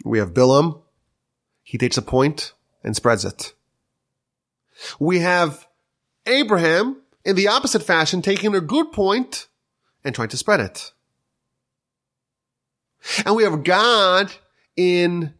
[0.04, 0.82] We have Bilam.
[1.62, 2.52] He takes a point
[2.82, 3.54] and spreads it.
[4.98, 5.66] We have
[6.26, 9.48] Abraham in the opposite fashion, taking a good point
[10.04, 10.92] and trying to spread it.
[13.24, 14.32] And we have God
[14.76, 15.34] in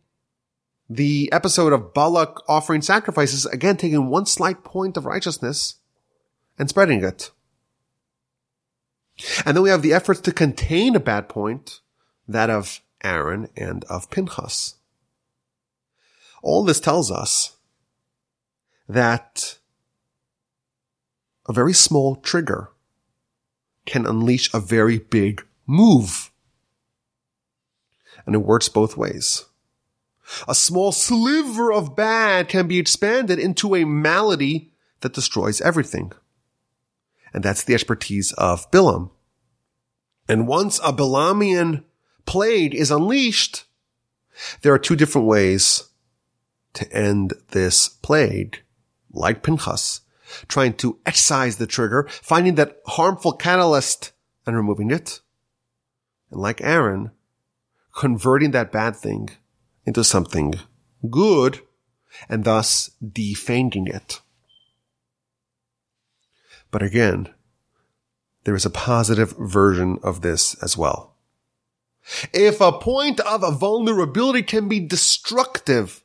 [0.89, 5.77] the episode of Balak offering sacrifices, again taking one slight point of righteousness
[6.59, 7.31] and spreading it.
[9.45, 11.81] And then we have the efforts to contain a bad point,
[12.27, 14.77] that of Aaron and of Pinchas.
[16.43, 17.57] All this tells us
[18.89, 19.59] that
[21.49, 22.71] a very small trigger
[23.87, 26.31] can unleash a very big move.
[28.27, 29.45] And it works both ways.
[30.47, 36.13] A small sliver of bad can be expanded into a malady that destroys everything.
[37.33, 39.11] And that's the expertise of Bilam.
[40.29, 41.85] And once a Bilamian
[42.27, 43.65] plague is unleashed,
[44.63, 45.89] there are two different ways
[46.75, 48.63] to end this plague,
[49.13, 50.01] like Pinchas,
[50.49, 54.13] trying to excise the trigger, finding that harmful catalyst
[54.47, 55.21] and removing it.
[56.31, 57.11] And like Aaron,
[57.95, 59.31] converting that bad thing
[59.85, 60.55] into something
[61.11, 61.61] good
[62.29, 64.21] and thus defanging it.
[66.73, 67.29] But again,
[68.43, 71.15] there is a positive version of this as well.
[72.33, 76.03] If a point of a vulnerability can be destructive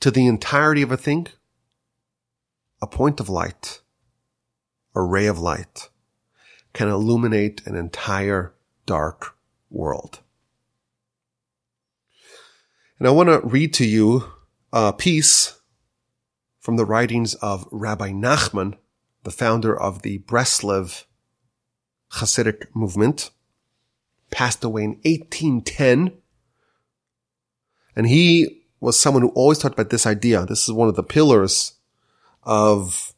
[0.00, 1.28] to the entirety of a thing,
[2.82, 3.80] a point of light,
[4.94, 5.88] a ray of light
[6.74, 8.52] can illuminate an entire
[8.84, 9.36] dark
[9.70, 10.20] world.
[12.98, 14.24] And I want to read to you
[14.72, 15.60] a piece
[16.60, 18.76] from the writings of Rabbi Nachman,
[19.24, 21.04] the founder of the Breslev
[22.12, 23.30] Hasidic movement,
[24.30, 26.12] passed away in 1810.
[27.94, 30.44] And he was someone who always talked about this idea.
[30.44, 31.74] This is one of the pillars
[32.42, 33.14] of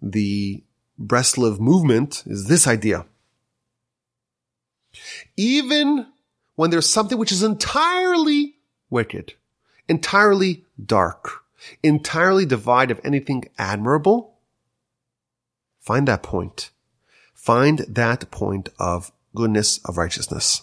[0.00, 0.62] the
[0.98, 3.04] Breslov movement is this idea.
[5.36, 6.06] Even
[6.54, 8.56] when there's something which is entirely
[8.88, 9.34] wicked,
[9.88, 11.44] entirely dark,
[11.82, 14.35] entirely devoid of anything admirable,
[15.86, 16.70] find that point.
[17.32, 20.62] Find that point of goodness, of righteousness.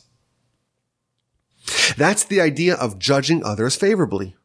[1.96, 4.36] That's the idea of judging others favorably.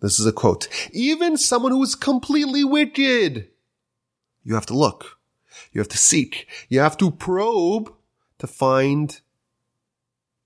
[0.00, 0.68] This is a quote.
[0.90, 3.48] Even someone who is completely wicked,
[4.42, 5.18] you have to look.
[5.72, 6.46] You have to seek.
[6.70, 7.92] You have to probe
[8.38, 9.20] to find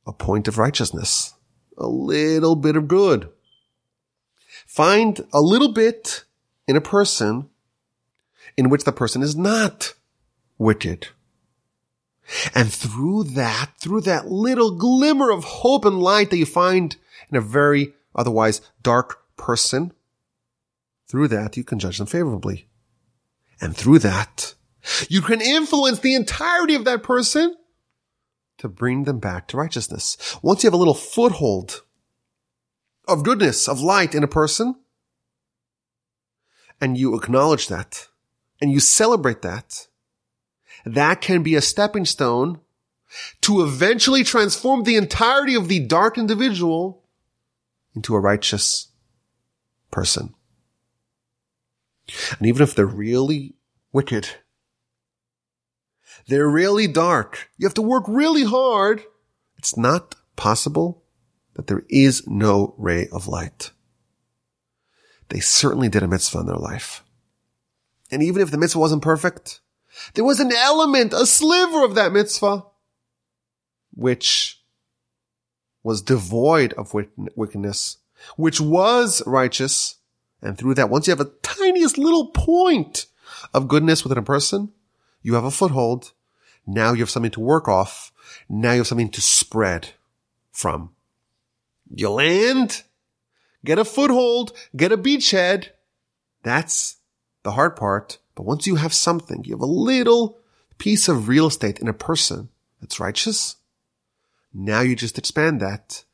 [0.05, 1.35] a point of righteousness,
[1.79, 3.29] a little bit of good.
[4.67, 6.25] Find a little bit
[6.67, 7.51] in a person
[8.57, 9.95] in which the person is not
[10.59, 11.09] wicked.
[12.55, 16.97] And through that, through that little glimmer of hope and light that you find
[17.31, 19.93] in a very otherwise dark person,
[21.09, 22.69] through that you can judge them favorably.
[23.61, 24.55] And through that,
[25.09, 27.57] you can influence the entirety of that person
[28.59, 30.17] to bring them back to righteousness.
[30.43, 31.83] Once you have a little foothold
[33.09, 34.77] of goodness, of light in a person,
[36.81, 38.09] and you acknowledge that,
[38.63, 39.89] and you celebrate that,
[40.87, 42.61] that can be a stepping stone
[43.41, 47.03] to eventually transform the entirety of the dark individual
[47.95, 48.89] into a righteous
[49.91, 50.33] person.
[52.39, 53.57] And even if they're really
[53.93, 54.29] wicked,
[56.29, 59.03] they're really dark, you have to work really hard,
[59.59, 61.03] it's not possible
[61.55, 63.73] that there is no ray of light.
[65.31, 67.02] They certainly did a mitzvah in their life.
[68.13, 69.61] And even if the mitzvah wasn't perfect,
[70.15, 72.65] there was an element, a sliver of that mitzvah,
[73.95, 74.61] which
[75.83, 77.97] was devoid of wickedness,
[78.37, 79.97] which was righteous.
[80.43, 83.07] And through that, once you have a tiniest little point
[83.55, 84.73] of goodness within a person,
[85.23, 86.13] you have a foothold.
[86.67, 88.13] Now you have something to work off.
[88.49, 89.91] Now you have something to spread
[90.53, 90.91] from.
[91.95, 92.83] You land,
[93.65, 95.69] get a foothold, get a beachhead.
[96.43, 96.97] That's
[97.43, 98.19] the hard part.
[98.35, 100.39] But once you have something, you have a little
[100.79, 102.49] piece of real estate in a person
[102.81, 103.57] that's righteous.
[104.53, 106.05] Now you just expand that.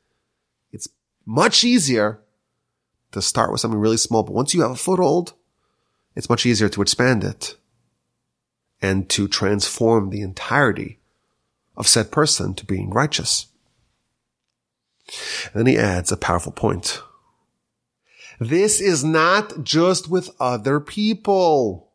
[0.73, 0.89] It's
[1.25, 2.21] much easier
[3.13, 5.35] to start with something really small, but once you have a foothold,
[6.15, 7.57] it's much easier to expand it
[8.83, 10.99] and to transform the entirety
[11.77, 13.47] of said person to being righteous.
[15.45, 17.03] And then he adds a powerful point.
[18.41, 21.93] This is not just with other people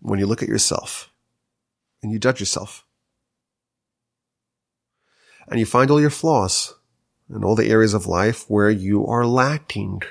[0.00, 1.10] when you look at yourself
[2.02, 2.84] and you judge yourself
[5.48, 6.74] and you find all your flaws
[7.28, 10.02] and all the areas of life where you are lacking.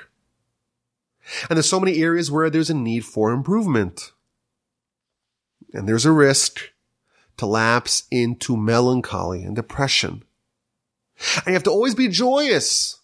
[1.48, 4.12] And there's so many areas where there's a need for improvement.
[5.72, 6.60] And there's a risk
[7.36, 10.24] to lapse into melancholy and depression.
[11.36, 13.00] And you have to always be joyous.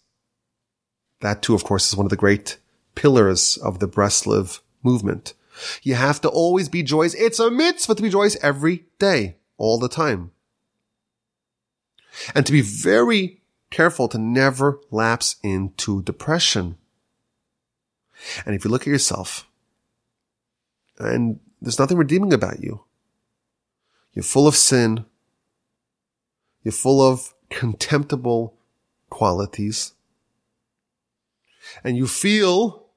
[1.23, 2.57] That too, of course, is one of the great
[2.95, 5.33] pillars of the Breslov movement.
[5.81, 7.13] You have to always be joyous.
[7.13, 10.31] It's a mitzvah to be joyous every day, all the time.
[12.35, 16.75] And to be very careful to never lapse into depression.
[18.45, 19.47] And if you look at yourself,
[20.99, 22.83] and there's nothing redeeming about you,
[24.11, 25.05] you're full of sin,
[26.63, 28.57] you're full of contemptible
[29.09, 29.93] qualities,
[31.83, 32.87] and you feel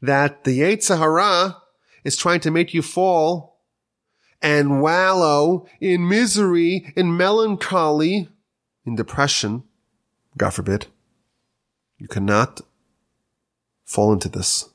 [0.00, 1.58] that the Yetzer Hara
[2.04, 3.60] is trying to make you fall
[4.40, 8.28] and wallow in misery, in melancholy,
[8.84, 9.62] in depression,
[10.36, 10.86] God forbid.
[11.98, 12.60] You cannot
[13.84, 14.68] fall into this.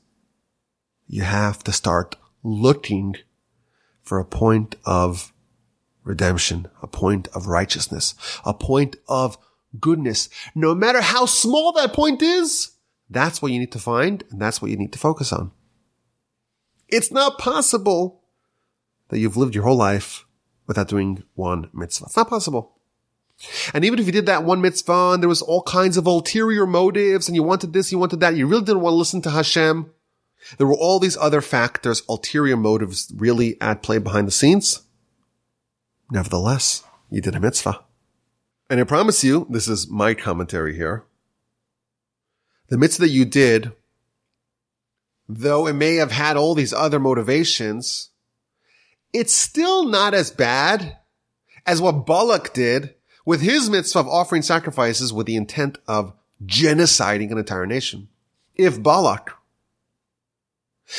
[1.06, 3.16] You have to start looking
[4.02, 5.32] for a point of
[6.04, 8.14] redemption, a point of righteousness,
[8.46, 9.36] a point of
[9.78, 10.30] goodness.
[10.54, 12.70] No matter how small that point is,
[13.10, 15.52] that's what you need to find and that's what you need to focus on.
[16.88, 18.22] It's not possible
[19.08, 20.26] that you've lived your whole life
[20.66, 22.06] without doing one mitzvah.
[22.06, 22.78] It's not possible.
[23.72, 26.66] And even if you did that one mitzvah and there was all kinds of ulterior
[26.66, 29.30] motives and you wanted this, you wanted that, you really didn't want to listen to
[29.30, 29.90] Hashem.
[30.56, 34.82] There were all these other factors, ulterior motives really at play behind the scenes.
[36.10, 37.84] Nevertheless, you did a mitzvah.
[38.70, 41.04] And I promise you, this is my commentary here.
[42.68, 43.72] The mitzvah that you did
[45.28, 48.10] though it may have had all these other motivations,
[49.12, 50.96] it's still not as bad
[51.66, 52.94] as what Balak did
[53.26, 56.14] with his mitzvah of offering sacrifices with the intent of
[56.44, 58.08] genociding an entire nation.
[58.54, 59.34] If Balak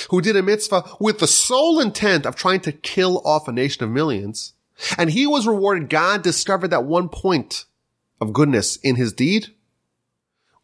[0.10, 3.84] who did a mitzvah with the sole intent of trying to kill off a nation
[3.84, 4.54] of millions,
[4.98, 5.90] and he was rewarded.
[5.90, 7.66] God discovered that one point
[8.22, 9.48] of goodness in his deed.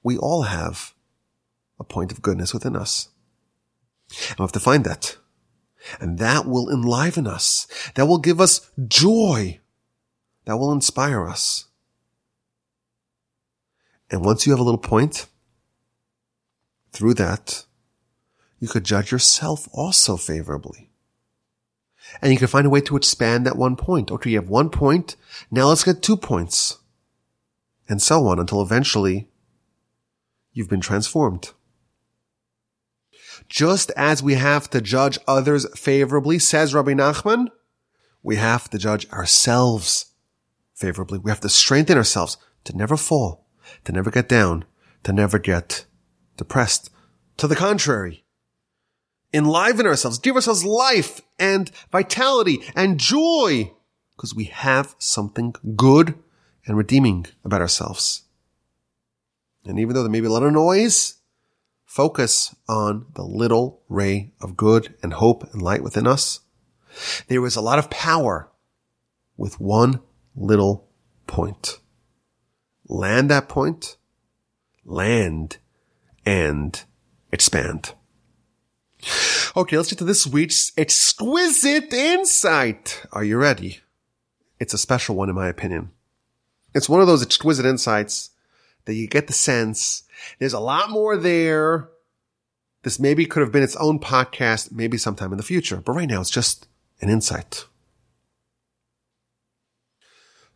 [0.03, 0.93] We all have
[1.79, 3.09] a point of goodness within us.
[4.29, 5.17] And we have to find that.
[5.99, 7.67] And that will enliven us.
[7.95, 9.59] That will give us joy.
[10.45, 11.65] That will inspire us.
[14.09, 15.27] And once you have a little point,
[16.91, 17.65] through that,
[18.59, 20.89] you could judge yourself also favorably.
[22.21, 24.11] And you can find a way to expand that one point.
[24.11, 25.15] Okay, you have one point.
[25.51, 26.77] Now let's get two points.
[27.89, 29.27] And so on until eventually
[30.53, 31.51] you've been transformed.
[33.47, 37.47] Just as we have to judge others favorably, says Rabbi Nachman,
[38.23, 40.13] we have to judge ourselves
[40.73, 41.19] favorably.
[41.19, 43.47] We have to strengthen ourselves to never fall,
[43.83, 44.65] to never get down,
[45.03, 45.85] to never get
[46.37, 46.89] depressed.
[47.37, 48.23] To the contrary,
[49.33, 53.71] enliven ourselves, give ourselves life and vitality and joy
[54.15, 56.15] because we have something good
[56.65, 58.23] and redeeming about ourselves.
[59.65, 61.15] And even though there may be a lot of noise,
[61.95, 66.41] focus on the little ray of good and hope and light within us.
[67.29, 68.51] There is a lot of power
[69.37, 70.01] with one
[70.35, 70.89] little
[71.25, 71.79] point.
[72.89, 73.95] Land that point,
[74.83, 75.57] land
[76.25, 76.83] and
[77.31, 77.93] expand.
[79.55, 83.05] Okay, let's get to this week's exquisite insight.
[83.13, 83.79] Are you ready?
[84.59, 85.91] It's a special one in my opinion.
[86.73, 88.31] It's one of those exquisite insights
[88.85, 90.05] that you get the sense
[90.39, 91.89] there's a lot more there.
[92.83, 96.09] This maybe could have been its own podcast, maybe sometime in the future, but right
[96.09, 96.67] now it's just
[97.01, 97.65] an insight.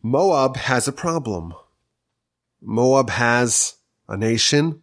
[0.02, 1.54] Moab has a problem.
[2.62, 3.76] Moab has
[4.08, 4.82] a nation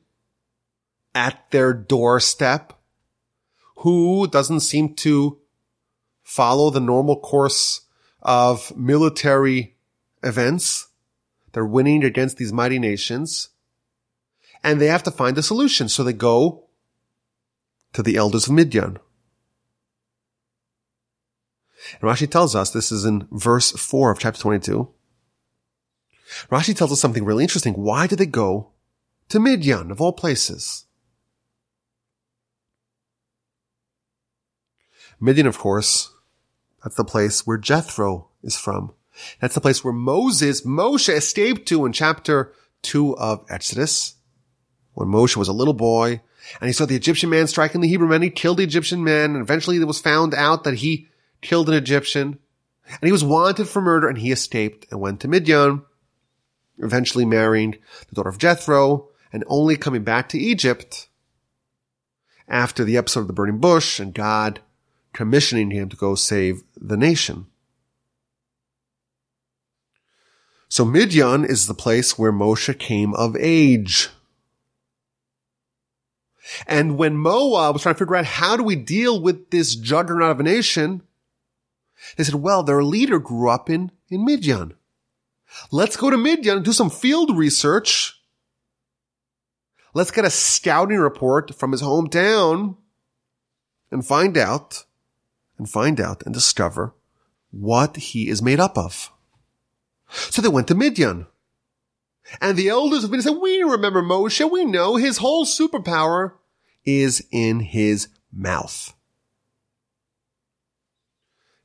[1.15, 2.73] at their doorstep
[3.77, 5.39] who doesn't seem to
[6.23, 7.81] follow the normal course
[8.21, 9.75] of military
[10.23, 10.87] events.
[11.53, 13.49] They're winning against these mighty nations
[14.63, 15.89] and they have to find a solution.
[15.89, 16.65] So they go
[17.93, 18.99] to the elders of Midian.
[21.93, 24.89] And Rashi tells us, this is in verse 4 of chapter 22.
[26.51, 27.73] Rashi tells us something really interesting.
[27.73, 28.71] Why did they go
[29.29, 30.85] to Midian, of all places?
[35.19, 36.11] Midian, of course,
[36.83, 38.93] that's the place where Jethro is from.
[39.39, 42.53] That's the place where Moses, Moshe escaped to in chapter
[42.83, 44.15] 2 of Exodus.
[44.93, 46.21] When Moshe was a little boy
[46.59, 49.35] and he saw the Egyptian man striking the Hebrew man, he killed the Egyptian man
[49.35, 51.07] and eventually it was found out that he
[51.41, 52.39] killed an Egyptian
[52.89, 55.83] and he was wanted for murder and he escaped and went to Midian,
[56.77, 57.75] eventually marrying
[58.09, 61.09] the daughter of Jethro and only coming back to Egypt
[62.47, 64.61] after the episode of the burning bush and God
[65.13, 67.47] commissioning him to go save the nation.
[70.69, 74.09] So Midian is the place where Moshe came of age.
[76.65, 80.31] And when Moab was trying to figure out how do we deal with this juggernaut
[80.31, 81.01] of a nation,
[82.15, 84.73] they said, well, their leader grew up in, in Midian.
[85.71, 88.21] Let's go to Midian and do some field research.
[89.93, 92.77] Let's get a scouting report from his hometown
[93.89, 94.85] and find out
[95.57, 96.93] and find out and discover
[97.51, 99.11] what he is made up of.
[100.09, 101.27] So they went to Midian.
[102.41, 104.49] And the elders of Midian said, we remember Moshe.
[104.49, 106.33] We know his whole superpower
[106.85, 108.93] is in his mouth.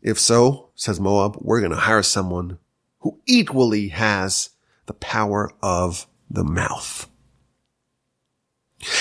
[0.01, 2.59] If so, says Moab, we're going to hire someone
[3.01, 4.51] who equally has
[4.87, 7.09] the power of the mouth.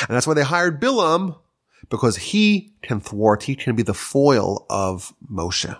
[0.01, 1.39] And that's why they hired Bilam
[1.89, 5.75] because he can thwart, he can be the foil of Moshe.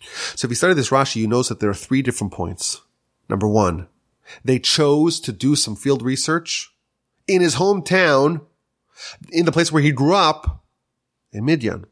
[0.00, 2.80] So if you study this Rashi, you notice that there are three different points.
[3.28, 3.88] Number one,
[4.44, 6.72] they chose to do some field research
[7.26, 8.42] in his hometown,
[9.30, 10.64] in the place where he grew up,
[11.32, 11.86] in Midian.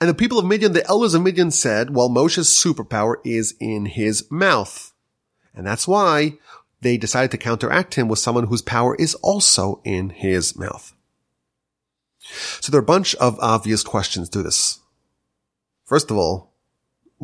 [0.00, 3.86] And the people of Midian, the elders of Midian said, well, Moshe's superpower is in
[3.86, 4.92] his mouth.
[5.54, 6.34] And that's why
[6.80, 10.92] they decided to counteract him with someone whose power is also in his mouth.
[12.60, 14.80] So there are a bunch of obvious questions to this.
[15.84, 16.53] First of all,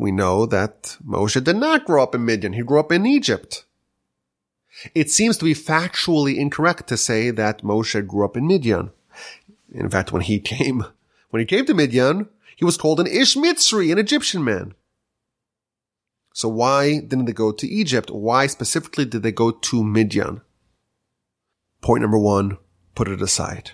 [0.01, 2.53] we know that Moshe did not grow up in Midian.
[2.53, 3.65] He grew up in Egypt.
[4.95, 8.89] It seems to be factually incorrect to say that Moshe grew up in Midian.
[9.71, 10.85] In fact, when he came,
[11.29, 14.73] when he came to Midian, he was called an Ish Mitzri, an Egyptian man.
[16.33, 18.09] So why didn't they go to Egypt?
[18.09, 20.41] Why specifically did they go to Midian?
[21.81, 22.57] Point number one,
[22.95, 23.73] put it aside.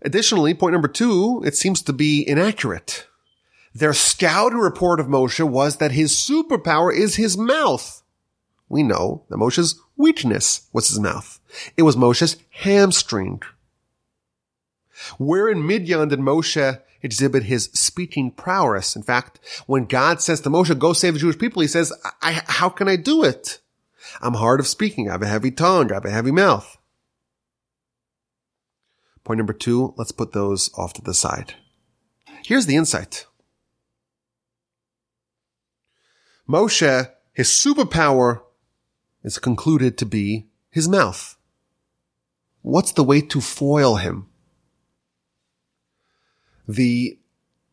[0.00, 3.08] Additionally, point number two, it seems to be inaccurate.
[3.74, 8.02] Their scouting report of Moshe was that his superpower is his mouth.
[8.68, 11.40] We know that Moshe's weakness was his mouth.
[11.76, 13.42] It was Moshe's hamstring.
[15.18, 18.94] Where in Midian did Moshe exhibit his speaking prowess?
[18.94, 22.68] In fact, when God says to Moshe, go save the Jewish people, he says, how
[22.68, 23.60] can I do it?
[24.20, 25.08] I'm hard of speaking.
[25.08, 25.90] I have a heavy tongue.
[25.90, 26.78] I have a heavy mouth.
[29.24, 31.54] Point number two, let's put those off to the side.
[32.44, 33.26] Here's the insight.
[36.48, 38.42] Moshe, his superpower
[39.22, 41.36] is concluded to be his mouth.
[42.62, 44.28] What's the way to foil him?
[46.66, 47.18] The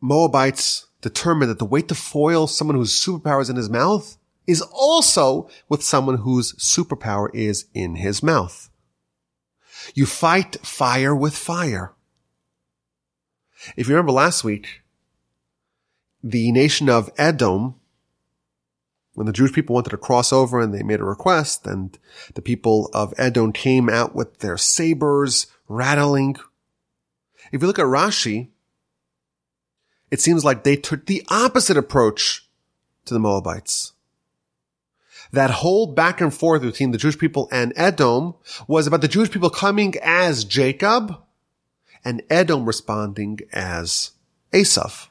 [0.00, 4.62] Moabites determined that the way to foil someone whose superpower is in his mouth is
[4.72, 8.70] also with someone whose superpower is in his mouth.
[9.94, 11.92] You fight fire with fire.
[13.76, 14.82] If you remember last week,
[16.22, 17.76] the nation of Edom,
[19.14, 21.98] when the Jewish people wanted to cross over and they made a request and
[22.34, 26.36] the people of Edom came out with their sabers rattling.
[27.52, 28.48] If you look at Rashi,
[30.10, 32.48] it seems like they took the opposite approach
[33.04, 33.92] to the Moabites
[35.32, 38.34] that whole back and forth between the Jewish people and Edom
[38.68, 41.16] was about the Jewish people coming as Jacob
[42.04, 44.12] and Edom responding as
[44.52, 45.08] Esav.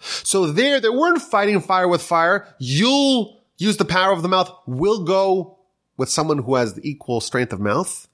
[0.00, 2.46] So there, they weren't fighting fire with fire.
[2.58, 4.50] You'll use the power of the mouth.
[4.66, 5.58] We'll go
[5.96, 8.08] with someone who has the equal strength of mouth.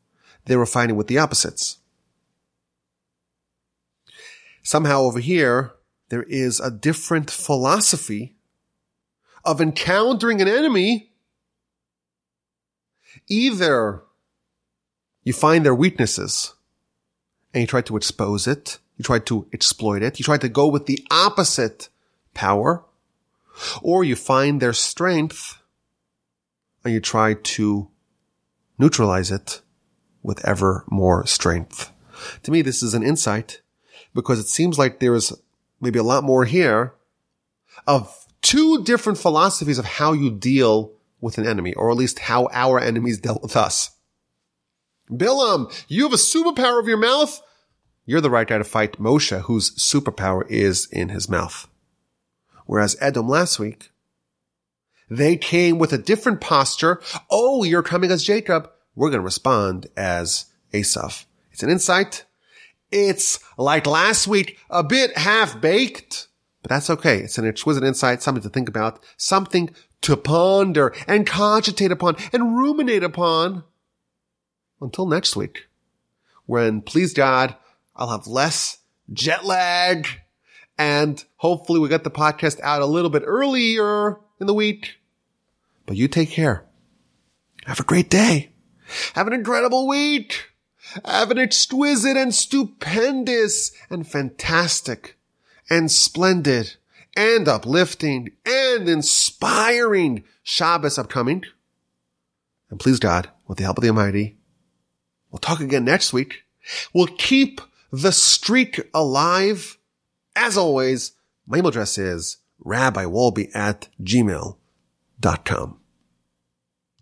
[0.47, 1.78] They were fighting with the opposites.
[4.62, 5.72] Somehow over here,
[6.09, 8.37] there is a different philosophy
[9.45, 11.11] of encountering an enemy
[13.28, 14.03] Either
[15.22, 16.55] you find their weaknesses
[17.53, 18.78] and you try to expose it.
[18.97, 20.18] You try to exploit it.
[20.18, 21.88] You try to go with the opposite
[22.32, 22.84] power
[23.82, 25.59] or you find their strength
[26.84, 27.88] and you try to
[28.78, 29.62] neutralize it
[30.22, 31.90] with ever more strength.
[32.42, 33.61] To me, this is an insight
[34.14, 35.32] because it seems like there is
[35.80, 36.95] maybe a lot more here
[37.86, 42.49] of two different philosophies of how you deal with an enemy, or at least how
[42.53, 43.92] our enemies dealt with us.
[45.11, 47.40] Bilam, you have a superpower of your mouth.
[48.07, 51.69] You're the right guy to fight Moshe, whose superpower is in his mouth.
[52.67, 53.91] Whereas Edom last week,
[55.09, 57.01] they came with a different posture.
[57.31, 58.71] Oh, you're coming as Jacob.
[58.95, 61.25] We're going to respond as Esav.
[61.51, 62.25] It's an insight.
[62.91, 66.29] It's like last week, a bit half baked,
[66.63, 67.19] but that's okay.
[67.19, 72.57] It's an exquisite insight, something to think about, something to ponder and cogitate upon and
[72.57, 73.65] ruminate upon
[74.81, 75.67] until next week,
[76.47, 77.57] when, please God,
[77.97, 78.78] I'll have less
[79.12, 80.07] jet lag
[80.78, 84.97] and hopefully we get the podcast out a little bit earlier in the week.
[85.86, 86.64] But you take care.
[87.66, 88.53] Have a great day.
[89.14, 90.51] Have an incredible week.
[91.05, 95.16] Have an exquisite and stupendous and fantastic
[95.70, 96.76] and splendid
[97.16, 101.45] and uplifting and inspiring Shabbos upcoming.
[102.70, 104.36] And please God, with the help of the Almighty,
[105.30, 106.42] we'll talk again next week.
[106.92, 107.61] We'll keep
[108.03, 109.78] the streak alive.
[110.34, 111.12] As always,
[111.47, 115.80] my email address is rabbiwolbe at gmail.com.